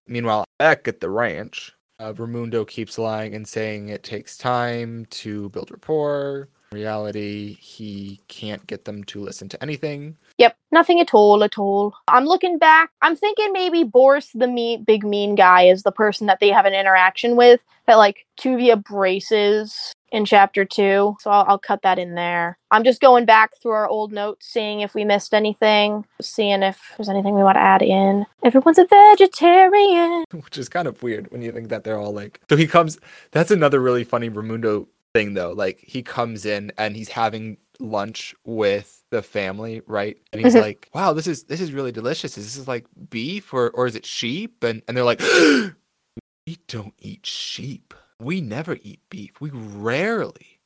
[0.06, 5.50] meanwhile, back at the ranch, uh, Ramundo keeps lying and saying it takes time to
[5.50, 6.48] build rapport.
[6.72, 10.16] In reality, he can't get them to listen to anything.
[10.38, 11.94] Yep, nothing at all, at all.
[12.08, 12.90] I'm looking back.
[13.02, 16.66] I'm thinking maybe Boris, the me- big mean guy, is the person that they have
[16.66, 21.16] an interaction with that like Tuvya braces in chapter two.
[21.20, 22.58] So I'll, I'll cut that in there.
[22.70, 26.80] I'm just going back through our old notes, seeing if we missed anything, seeing if
[26.96, 28.26] there's anything we want to add in.
[28.44, 30.24] Everyone's a vegetarian.
[30.32, 32.98] which is kind of weird when you think that they're all like so he comes
[33.30, 38.34] that's another really funny Ramundo thing though like he comes in and he's having lunch
[38.44, 40.60] with the family right and he's Mhm.
[40.60, 43.94] like wow this is this is really delicious is this like beef or or is
[43.96, 45.20] it sheep and and they're like
[46.46, 50.60] we don't eat sheep we never eat beef we rarely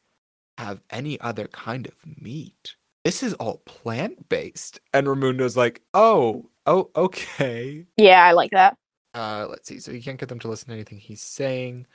[0.59, 6.49] have any other kind of meat this is all plant based and Ramundo's like oh
[6.66, 8.77] oh okay Yeah, I like that.
[9.14, 9.79] uh, let's see.
[9.81, 11.87] So you can't get them to listen to anything he's saying.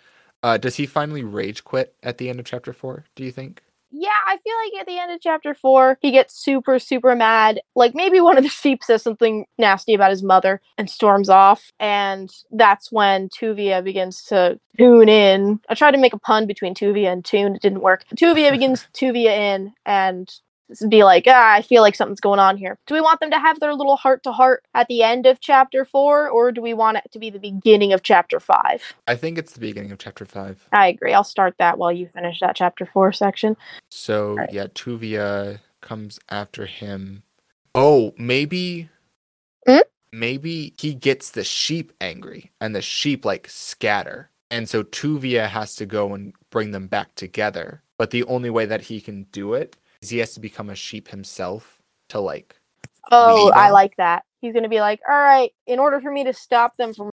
[0.41, 3.05] Uh, does he finally rage quit at the end of chapter four?
[3.15, 3.61] Do you think?
[3.95, 7.61] Yeah, I feel like at the end of chapter four, he gets super, super mad.
[7.75, 11.71] Like maybe one of the sheep says something nasty about his mother and storms off.
[11.79, 15.59] And that's when Tuvya begins to tune in.
[15.69, 18.03] I tried to make a pun between Tuvya and tune, it didn't work.
[18.15, 20.27] Tuvya begins Tuvya in and
[20.89, 22.77] be like, ah, I feel like something's going on here.
[22.87, 25.39] Do we want them to have their little heart to heart at the end of
[25.39, 28.81] chapter four, or do we want it to be the beginning of chapter five?
[29.07, 30.67] I think it's the beginning of chapter five.
[30.71, 31.13] I agree.
[31.13, 33.57] I'll start that while you finish that chapter four section.
[33.89, 34.53] So Alright.
[34.53, 37.23] yeah, Tuvya comes after him.
[37.75, 38.89] Oh, maybe.
[39.67, 39.79] Hmm?
[40.11, 45.75] Maybe he gets the sheep angry, and the sheep like scatter, and so Tuvya has
[45.77, 47.81] to go and bring them back together.
[47.97, 49.75] But the only way that he can do it
[50.09, 52.55] he has to become a sheep himself to like
[53.11, 54.23] Oh, I like that.
[54.41, 57.09] He's gonna be like, all right, in order for me to stop them from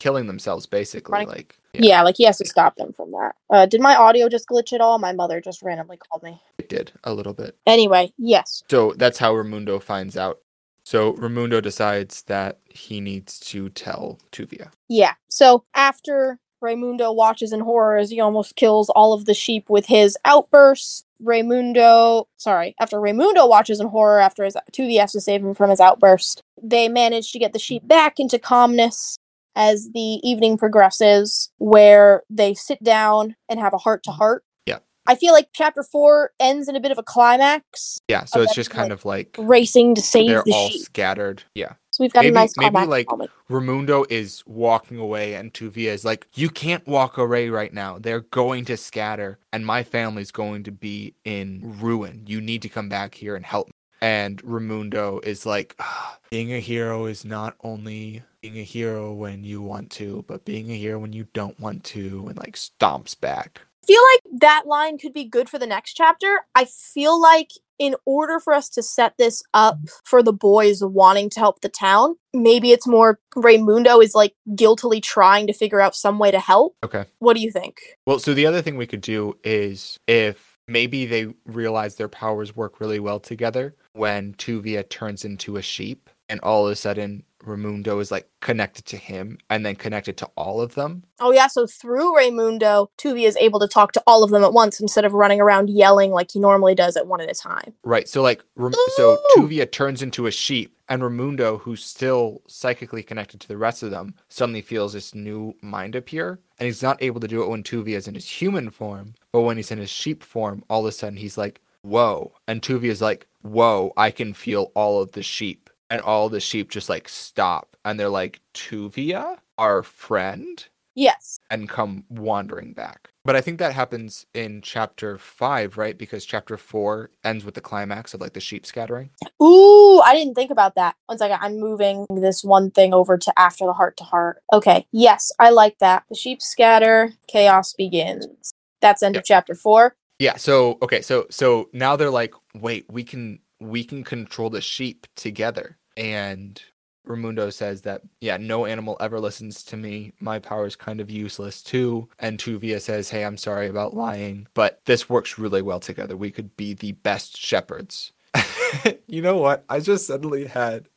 [0.00, 1.12] killing themselves, basically.
[1.12, 3.32] Running- Like yeah, like he has to stop them from that.
[3.50, 4.98] Uh, did my audio just glitch at all?
[4.98, 6.40] My mother just randomly called me.
[6.58, 7.56] it did a little bit.
[7.66, 10.40] Anyway, yes, So that's how Ramundo finds out.
[10.84, 14.70] So Ramundo decides that he needs to tell Tuvya.
[14.88, 15.14] yeah.
[15.28, 19.86] So after Raimundo watches in horror as he almost kills all of the sheep with
[19.86, 25.42] his outbursts, Raimundo, sorry, after Raimundo watches in horror after his Tuvi has to save
[25.42, 29.18] him from his outburst, they manage to get the sheep back into calmness
[29.56, 34.18] as the evening progresses, where they sit down and have a heart to mm-hmm.
[34.18, 34.44] heart.
[34.66, 34.78] Yeah.
[35.06, 38.54] I feel like chapter four ends in a bit of a climax, Yeah, so it's
[38.54, 40.82] just kind of like racing to save they're the all sheep.
[40.82, 41.42] scattered.
[41.54, 41.74] Yeah.
[41.98, 43.32] So we've got Maybe- a nice maybe, like, moment.
[43.50, 47.98] Ramundo is walking away, and Tuvya is like, You can't walk away right now.
[47.98, 52.22] They're going to scatter, and my family's going to be in ruin.
[52.24, 53.72] You need to come back here and help me.
[54.00, 59.42] And Ramundo is like, "Ah, Being a hero is not only being a hero when
[59.42, 63.18] you want to, but being a hero when you don't want to, and like stomps
[63.20, 63.62] back.
[63.88, 66.42] Feel like that line could be good for the next chapter.
[66.54, 69.86] I feel like in order for us to set this up mm-hmm.
[70.04, 75.00] for the boys wanting to help the town, maybe it's more Raymundo is like guiltily
[75.00, 76.76] trying to figure out some way to help.
[76.84, 77.06] Okay.
[77.20, 77.78] What do you think?
[78.06, 82.54] Well, so the other thing we could do is if maybe they realize their powers
[82.54, 87.24] work really well together when Tuvya turns into a sheep and all of a sudden
[87.44, 91.04] Ramundo is like connected to him and then connected to all of them.
[91.20, 94.52] Oh yeah, so through Raymundo, Tuvi is able to talk to all of them at
[94.52, 97.74] once instead of running around yelling like he normally does at one at a time.
[97.84, 98.08] Right.
[98.08, 99.18] So like Ram- so.
[99.36, 103.90] Tuvya turns into a sheep and Ramundo who's still psychically connected to the rest of
[103.90, 107.62] them suddenly feels this new mind appear and he's not able to do it when
[107.62, 110.86] Tuvya is in his human form, but when he's in his sheep form, all of
[110.86, 115.12] a sudden he's like, "Whoa." And Tuvya is like, "Whoa, I can feel all of
[115.12, 120.66] the sheep." And all the sheep just like stop and they're like, "Tuvya, our friend?"
[120.94, 121.38] Yes.
[121.48, 123.12] and come wandering back.
[123.24, 125.96] But I think that happens in chapter five, right?
[125.96, 129.10] Because chapter four ends with the climax of like the sheep scattering.
[129.40, 130.96] Ooh, I didn't think about that.
[131.06, 134.42] One second, I'm moving this one thing over to after the heart to heart.
[134.52, 136.02] Okay, yes, I like that.
[136.08, 138.52] The sheep scatter, chaos begins.
[138.80, 139.94] That's end of chapter four.
[140.18, 140.36] Yeah.
[140.36, 141.00] So okay.
[141.00, 145.78] So so now they're like, wait, we can we can control the sheep together.
[145.96, 146.62] And
[147.06, 150.12] Ramundo says that yeah, no animal ever listens to me.
[150.20, 152.08] My power is kind of useless too.
[152.18, 156.16] And Tuvya says, hey, I'm sorry about lying, but this works really well together.
[156.16, 158.12] We could be the best shepherds.
[159.06, 159.64] you know what?
[159.68, 160.88] I just suddenly had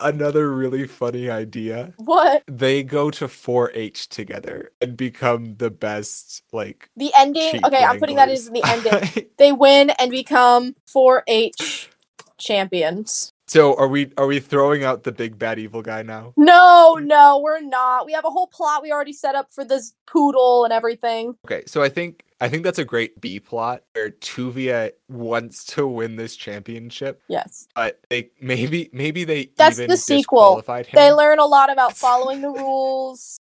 [0.00, 1.92] another really funny idea.
[1.98, 2.42] What?
[2.46, 7.64] They go to 4-H together and become the best like The ending.
[7.64, 8.48] Okay, I'm putting that wranglers.
[8.48, 9.28] as the ending.
[9.38, 11.88] they win and become 4-H
[12.38, 13.32] champions.
[13.46, 16.32] so are we are we throwing out the big bad evil guy now?
[16.36, 18.06] No, no, we're not.
[18.06, 21.34] We have a whole plot we already set up for this poodle and everything.
[21.44, 25.86] Okay, so I think I think that's a great B plot where Tuvya wants to
[25.86, 27.68] win this championship, Yes.
[27.74, 30.62] but they maybe maybe they That's the sequel.
[30.92, 33.38] They learn a lot about following the rules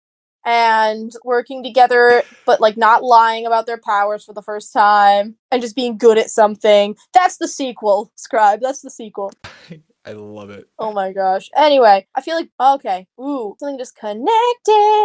[0.46, 5.62] and working together, but like not lying about their powers for the first time and
[5.62, 6.96] just being good at something.
[7.14, 8.60] That's the sequel, Scribe.
[8.62, 9.32] That's the sequel.
[10.06, 10.68] I love it.
[10.78, 11.50] Oh my gosh.
[11.56, 13.08] Anyway, I feel like okay.
[13.20, 15.04] Ooh, something just connected.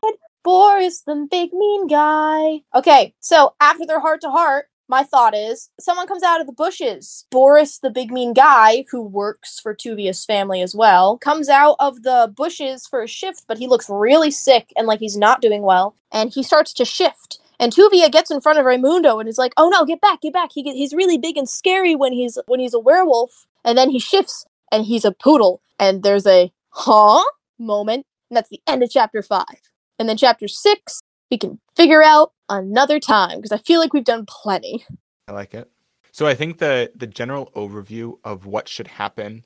[0.49, 2.62] Boris, the big mean guy.
[2.74, 6.55] Okay, so after their heart to heart, my thought is someone comes out of the
[6.55, 7.26] bushes.
[7.30, 12.03] Boris, the big mean guy who works for Tuvya's family as well, comes out of
[12.03, 15.61] the bushes for a shift, but he looks really sick and like he's not doing
[15.61, 15.94] well.
[16.11, 17.40] And he starts to shift.
[17.61, 20.32] And Tuvya gets in front of Raimundo and is like, "Oh no, get back, get
[20.32, 20.53] back!
[20.55, 23.90] He get, he's really big and scary when he's when he's a werewolf." And then
[23.90, 25.61] he shifts and he's a poodle.
[25.78, 27.22] And there's a huh
[27.59, 28.07] moment.
[28.30, 29.61] And that's the end of chapter five.
[29.99, 34.05] And then chapter six, we can figure out another time because I feel like we've
[34.05, 34.84] done plenty.
[35.26, 35.70] I like it.
[36.12, 39.44] So I think the the general overview of what should happen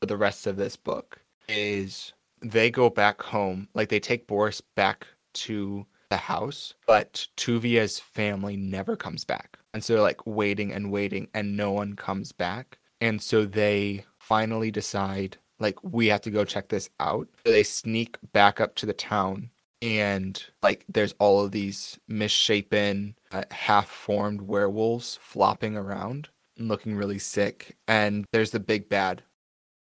[0.00, 4.60] for the rest of this book is they go back home, like they take Boris
[4.60, 9.58] back to the house, but Tuvya's family never comes back.
[9.74, 12.78] And so they're like waiting and waiting and no one comes back.
[13.00, 17.28] And so they finally decide like we have to go check this out.
[17.44, 19.50] So they sneak back up to the town
[19.82, 27.18] and like there's all of these misshapen uh, half-formed werewolves flopping around and looking really
[27.18, 29.22] sick and there's the big bad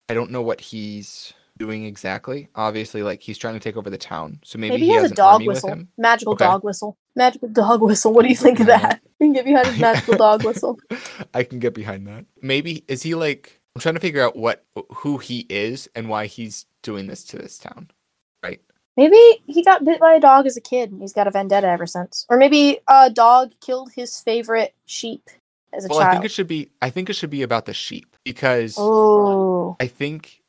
[0.09, 3.97] i don't know what he's doing exactly obviously like he's trying to take over the
[3.97, 5.75] town so maybe, Maybe, he has, has a dog whistle.
[5.97, 6.45] Magical Okay.
[6.45, 6.95] dog whistle.
[7.15, 8.13] Magical dog whistle.
[8.13, 9.01] What do you think of that?
[9.19, 10.77] We can get behind his magical dog whistle.
[11.33, 14.63] i can get behind that maybe is he like i'm trying to figure out what
[14.97, 17.89] who he is and why he's doing this to this town
[18.43, 18.61] right
[18.97, 21.67] Maybe he got bit by a dog as a kid and he's got a vendetta
[21.67, 22.25] ever since.
[22.29, 25.29] Or maybe a dog killed his favorite sheep
[25.73, 25.99] as a child.
[25.99, 28.75] well i think it should be i think it should be about the sheep because
[28.77, 29.75] oh.
[29.79, 30.41] I think,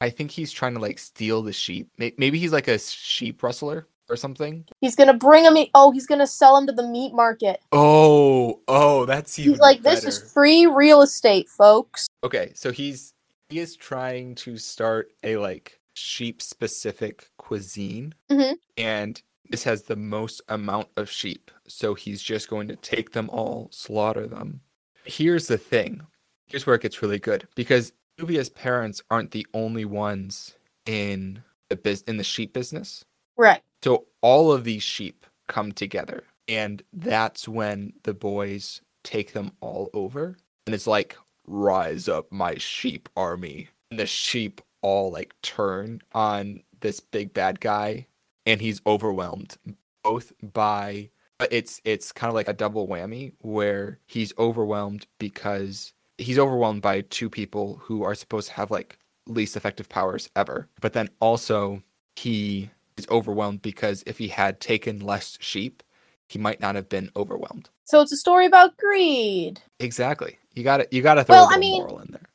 [0.00, 1.88] I think he's trying to like steal the sheep.
[1.98, 4.66] Maybe he's like a sheep rustler or something.
[4.80, 5.56] He's gonna bring him.
[5.74, 7.60] Oh, he's gonna sell him to the meat market.
[7.72, 12.06] Oh, oh, that's even He's like, this is free real estate, folks.
[12.22, 12.52] okay.
[12.54, 13.14] So he's
[13.48, 18.56] he is trying to start a like sheep specific cuisine, Mhm.
[18.76, 21.50] and this has the most amount of sheep.
[21.66, 24.60] So he's just going to take them all, slaughter them.
[25.04, 26.06] Here's the thing.
[26.46, 31.76] Here's where it gets really good because Tuvya's parents aren't the only ones in the
[31.76, 33.04] biz- in the sheep business.
[33.36, 33.62] Right.
[33.82, 39.90] So all of these sheep come together, and that's when the boys take them all
[39.94, 40.36] over,
[40.66, 41.16] and it's like,
[41.46, 47.58] "Rise up, my sheep army!" And the sheep all like turn on this big bad
[47.60, 48.06] guy,
[48.46, 49.56] and he's overwhelmed
[50.04, 51.10] both by.
[51.38, 56.80] But it's it's kind of like a double whammy where he's overwhelmed because he's overwhelmed
[56.82, 60.68] by two people who are supposed to have like least effective powers ever.
[60.80, 61.82] But then also
[62.14, 65.82] he is overwhelmed because if he had taken less sheep,
[66.28, 67.68] he might not have been overwhelmed.
[67.84, 69.60] So it's a story about greed.
[69.80, 70.38] Exactly.
[70.54, 72.25] You got to you got to throw Well, a I mean- moral in there.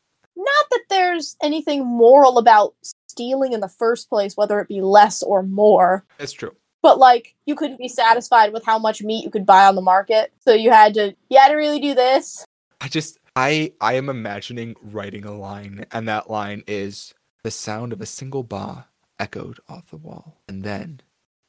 [0.59, 2.73] Not that there's anything moral about
[3.07, 6.05] stealing in the first place, whether it be less or more.
[6.19, 6.55] It's true.
[6.81, 9.81] But like, you couldn't be satisfied with how much meat you could buy on the
[9.81, 11.15] market, so you had to.
[11.29, 12.43] You had to really do this.
[12.79, 17.93] I just I I am imagining writing a line and that line is the sound
[17.93, 18.87] of a single ba
[19.19, 21.01] echoed off the wall and then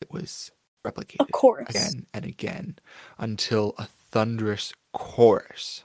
[0.03, 0.51] it was
[0.87, 1.71] replicated Of course.
[1.71, 2.77] again and again
[3.19, 5.85] until a thunderous chorus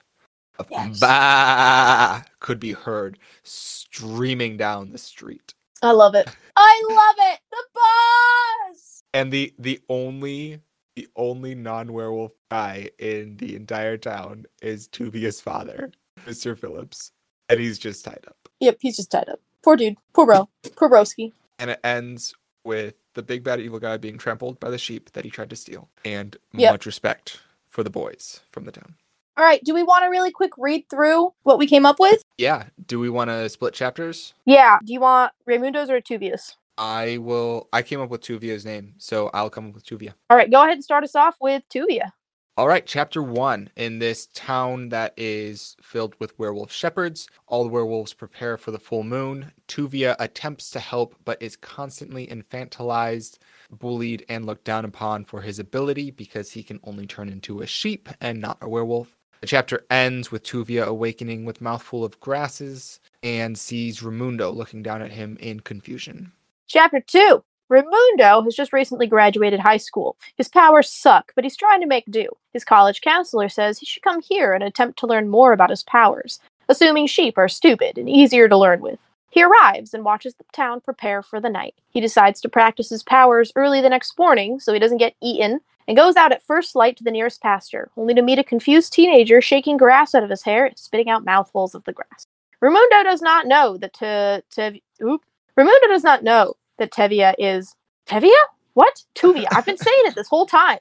[0.60, 0.99] of Yes.
[0.99, 5.53] ba could be heard streaming down the street.
[5.82, 6.28] I love it.
[6.55, 7.39] I love it.
[7.51, 9.03] The buzz.
[9.14, 10.62] And the the only
[10.95, 15.91] the only non-werewolf guy in the entire town is Tuvya's father,
[16.26, 16.58] Mr.
[16.58, 17.12] Phillips.
[17.49, 18.36] And he's just tied up.
[18.60, 19.39] Yep, he's just tied up.
[19.64, 19.95] Poor dude.
[20.14, 20.49] Poor bro.
[20.76, 21.32] Poor broski.
[21.60, 22.34] And it ends
[22.66, 25.55] with the big bad evil guy being trampled by the sheep that he tried to
[25.55, 25.88] steal.
[26.03, 26.74] And Yep.
[26.74, 27.39] much respect
[27.70, 28.95] for the boys from the town.
[29.38, 29.63] All right.
[29.63, 32.23] Do we want to really quick read through what we came up with?
[32.39, 32.65] Yeah.
[32.88, 34.33] Do we want to split chapters?
[34.45, 34.79] Yeah.
[34.83, 36.57] Do you want Raymundo's or Tuvya's?
[36.79, 37.69] I will.
[37.71, 40.13] I came up with Tuvya's name, so I'll come up with Tuvya.
[40.31, 40.49] All right.
[40.49, 42.11] Go ahead and start us off with Tuvya.
[42.57, 43.69] All right, chapter one.
[43.75, 48.79] In this town that is filled with werewolf shepherds, all the werewolves prepare for the
[48.79, 49.51] full moon.
[49.67, 53.38] Tuvya attempts to help, but is constantly infantilized,
[53.69, 57.67] bullied, and looked down upon for his ability because he can only turn into a
[57.67, 59.16] sheep and not a werewolf.
[59.41, 65.01] The chapter ends with Tuvya awakening with mouthful of grasses and sees Ramundo looking down
[65.01, 66.31] at him in confusion.
[66.67, 70.17] Chapter 2 Raimundo has just recently graduated high school.
[70.38, 72.27] His powers suck, but he's trying to make do.
[72.53, 75.83] His college counselor says he should come here and attempt to learn more about his
[75.83, 78.99] powers, assuming sheep are stupid and easier to learn with.
[79.30, 81.75] He arrives and watches the town prepare for the night.
[81.89, 85.59] He decides to practice his powers early the next morning so he doesn't get eaten,
[85.88, 88.91] and goes out at first light to the nearest pasture, only to meet a confused
[88.91, 92.25] teenager shaking grass out of his hair and spitting out mouthfuls of the grass.
[92.59, 95.23] Raimundo does not know that to, to oop,
[95.55, 97.75] does not know that Tevia is
[98.07, 98.32] Tevia?
[98.73, 99.03] What?
[99.15, 99.45] Tuvya.
[99.51, 100.80] I've been saying it this whole time.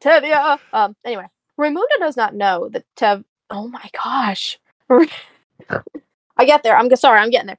[0.00, 0.58] Tevia.
[0.72, 0.96] Um.
[1.04, 1.26] Anyway,
[1.56, 3.24] Raimundo does not know that Tev.
[3.50, 4.58] Oh my gosh.
[6.40, 6.76] I get there.
[6.76, 7.20] I'm sorry.
[7.20, 7.58] I'm getting there.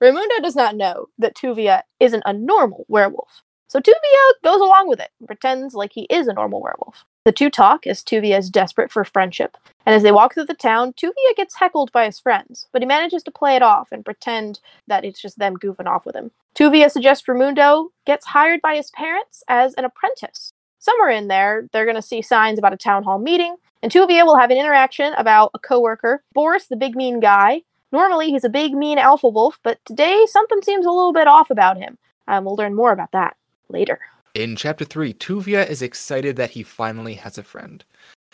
[0.00, 3.42] Raimundo does not know that Tuvya isn't a normal werewolf.
[3.68, 7.04] So Tuvya goes along with it and pretends like he is a normal werewolf.
[7.24, 9.56] The two talk as Tuvya is desperate for friendship,
[9.86, 12.86] and as they walk through the town, Tuvya gets heckled by his friends, but he
[12.86, 16.32] manages to play it off and pretend that it's just them goofing off with him.
[16.56, 20.52] Tuvya suggests Raimundo gets hired by his parents as an apprentice.
[20.80, 24.26] Somewhere in there, they're going to see signs about a town hall meeting, and Tuvya
[24.26, 27.62] will have an interaction about a coworker, Boris, the big mean guy.
[27.92, 31.50] Normally, he's a big mean alpha wolf, but today something seems a little bit off
[31.50, 31.98] about him.
[32.26, 33.36] Um, we'll learn more about that
[33.68, 34.00] later.
[34.34, 37.84] In chapter 3, Tuvya is excited that he finally has a friend.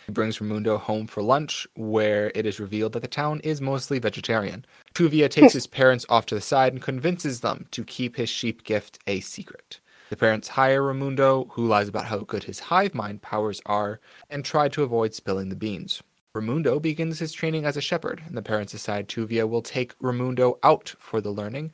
[0.05, 3.99] He brings Raimundo home for lunch, where it is revealed that the town is mostly
[3.99, 4.65] vegetarian.
[4.93, 8.63] Tuvya takes his parents off to the side and convinces them to keep his sheep
[8.63, 9.81] gift a secret.
[10.09, 13.99] The parents hire Raimundo, who lies about how good his hive mind powers are,
[14.29, 16.01] and try to avoid spilling the beans.
[16.35, 20.59] Raimundo begins his training as a shepherd, and the parents decide Tuvya will take Raimundo
[20.61, 21.71] out for the learning,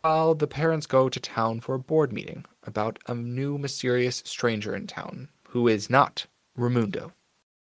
[0.00, 4.74] while the parents go to town for a board meeting about a new mysterious stranger
[4.74, 6.26] in town who is not
[6.56, 7.12] Raimundo.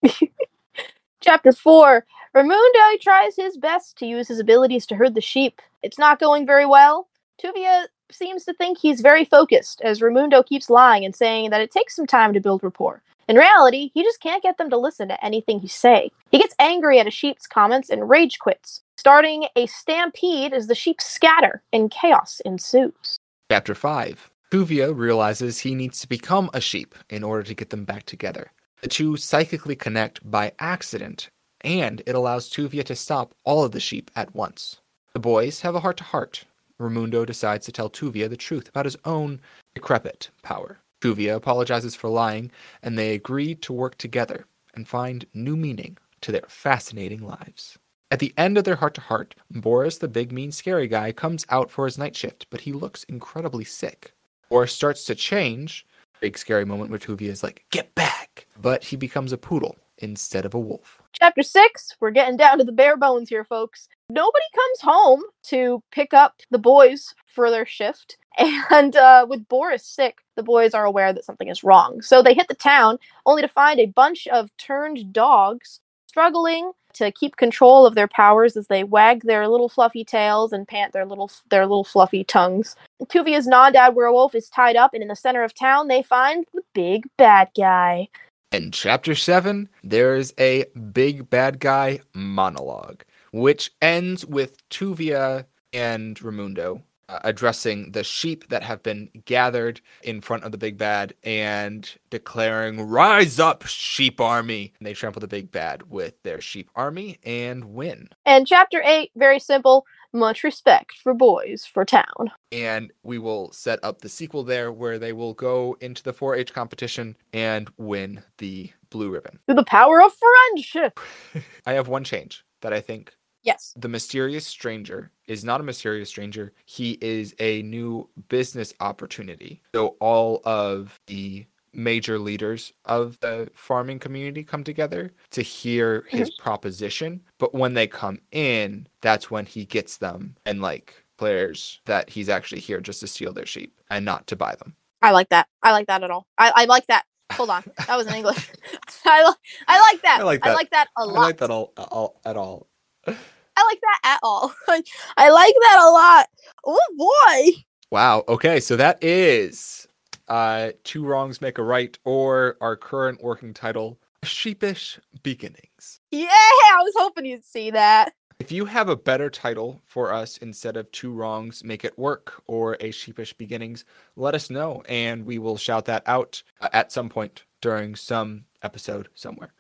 [1.21, 2.05] Chapter 4
[2.35, 5.63] Raimundo tries his best to use his abilities to herd the sheep.
[5.83, 7.09] It's not going very well.
[7.41, 11.71] Tuvya seems to think he's very focused, as Raimundo keeps lying and saying that it
[11.71, 13.03] takes some time to build rapport.
[13.29, 16.11] In reality, he just can't get them to listen to anything he's saying.
[16.31, 20.77] He gets angry at a sheep's comments and rage quits, starting a stampede as the
[20.77, 23.19] sheep scatter and chaos ensues.
[23.51, 27.85] Chapter 5 Tuvya realizes he needs to become a sheep in order to get them
[27.85, 28.53] back together.
[28.81, 31.29] The two psychically connect by accident,
[31.63, 34.79] and it allows Tuvya to stop all of the sheep at once.
[35.15, 36.45] The boys have a heart to heart.
[36.79, 39.41] Raimundo decides to tell Tuvya the truth about his own
[39.75, 40.79] decrepit power.
[41.07, 42.51] Tuvya apologizes for lying,
[42.83, 47.79] and they agree to work together and find new meaning to their fascinating lives.
[48.11, 51.47] At the end of their heart to heart, Boris, the big, mean, scary guy, comes
[51.49, 54.15] out for his night shift, but he looks incredibly sick.
[54.49, 55.87] Boris starts to change.
[56.21, 58.49] Big, scary moment where Tuvya is like, get back!
[58.61, 61.03] But he becomes a poodle instead of a wolf.
[61.13, 63.89] Chapter six, we're getting down to the bare bones here, folks.
[64.11, 68.17] Nobody comes home to pick up the boys for their shift.
[68.71, 72.01] And uh, with Boris sick, the boys are aware that something is wrong.
[72.03, 77.13] So they hit the town only to find a bunch of turned dogs struggling to
[77.13, 81.05] keep control of their powers as they wag their little fluffy tails and pant their
[81.05, 82.75] little their little fluffy tongues.
[83.05, 86.63] Tuvya's non-dad werewolf is tied up, and in the center of town, they find the
[86.73, 88.09] big bad guy.
[88.53, 96.21] In chapter 7, there is a big bad guy monologue, which ends with Tuvya and
[96.23, 100.77] Raimundo uh, Uh, addressing the sheep that have been gathered in front of the big
[100.77, 104.73] bad and declaring, Rise up, sheep army!
[104.81, 108.09] And they trample the big bad with their sheep army and win.
[108.25, 112.33] And chapter 8, very simple much respect for boys for town.
[112.51, 116.35] And we will set up the sequel there where they will go into the 4
[116.35, 119.39] H competition and win the blue ribbon.
[119.47, 120.99] Through the power of friendship.
[121.67, 123.15] I have one change that I think
[123.47, 123.73] Yes.
[123.79, 126.53] the mysterious stranger is not a mysterious stranger.
[126.65, 129.63] He is a new business opportunity.
[129.75, 136.31] So all of the major leaders of the farming community come together to hear his
[136.31, 136.43] mm-hmm.
[136.43, 137.21] proposition.
[137.39, 142.29] But when they come in, that's when he gets them and like declares that he's
[142.29, 144.75] actually here just to steal their sheep and not to buy them.
[145.03, 145.49] I like that.
[145.63, 146.27] I like that at all.
[146.37, 147.05] I, I like that.
[147.33, 147.65] Hold on.
[147.87, 148.51] That was in English.
[149.05, 149.33] I,
[149.67, 150.21] I like that.
[150.21, 150.51] I like that.
[150.51, 151.17] I like that a lot.
[151.17, 152.69] I like that all, all at all.
[153.57, 154.53] I like that at all.
[155.17, 156.29] I like that a lot.
[156.65, 157.63] Oh boy.
[157.91, 158.25] Wow.
[158.29, 159.87] Okay, so that is
[160.29, 166.01] uh two wrongs make a right or our current working title sheepish beginnings.
[166.11, 168.13] Yeah, I was hoping you'd see that.
[168.39, 172.43] If you have a better title for us instead of two wrongs make it work
[172.47, 176.93] or a sheepish beginnings, let us know and we will shout that out uh, at
[176.93, 179.55] some point during some episode somewhere.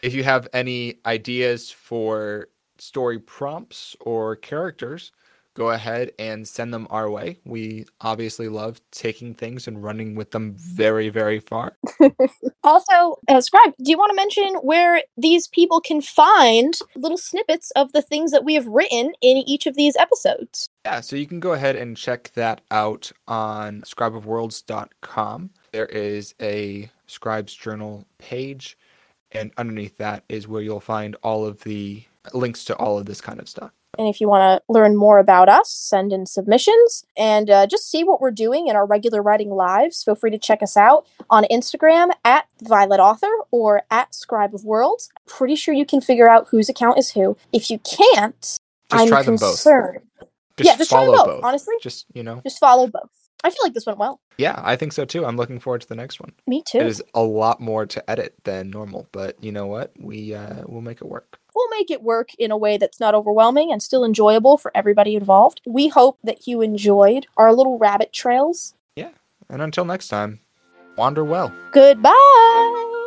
[0.00, 2.48] If you have any ideas for
[2.78, 5.12] story prompts or characters,
[5.54, 7.38] go ahead and send them our way.
[7.44, 11.76] We obviously love taking things and running with them very, very far.
[12.64, 17.72] Also, uh, Scribe, do you want to mention where these people can find little snippets
[17.72, 20.68] of the things that we have written in each of these episodes?
[20.84, 25.50] Yeah, so you can go ahead and check that out on scribeofworlds.com.
[25.72, 28.78] There is a Scribes Journal page,
[29.32, 33.20] and underneath that is where you'll find all of the links to all of this
[33.20, 33.70] kind of stuff.
[33.98, 37.90] And if you want to learn more about us, send in submissions and uh, just
[37.90, 40.02] see what we're doing in our regular writing lives.
[40.02, 44.64] Feel free to check us out on Instagram at Violet Author or at Scribe of
[44.64, 45.10] Worlds.
[45.26, 47.36] Pretty sure you can figure out whose account is who.
[47.52, 48.58] If you can't, Just
[48.90, 49.58] I'm try them both.
[50.56, 51.44] Just Yeah, just try follow both, both.
[51.44, 51.74] honestly.
[51.82, 53.10] Just, you know, Just follow both.
[53.44, 54.20] I feel like this went well.
[54.38, 55.24] yeah, I think so too.
[55.26, 56.32] I'm looking forward to the next one.
[56.46, 56.78] Me too.
[56.78, 59.92] It is a lot more to edit than normal, but you know what?
[59.98, 61.38] We uh, we'll make it work.
[61.54, 65.16] we'll make it work in a way that's not overwhelming and still enjoyable for everybody
[65.16, 65.60] involved.
[65.66, 68.74] We hope that you enjoyed our little rabbit trails.
[68.96, 69.10] Yeah,
[69.50, 70.40] and until next time,
[70.96, 71.52] wander well.
[71.72, 72.98] Goodbye.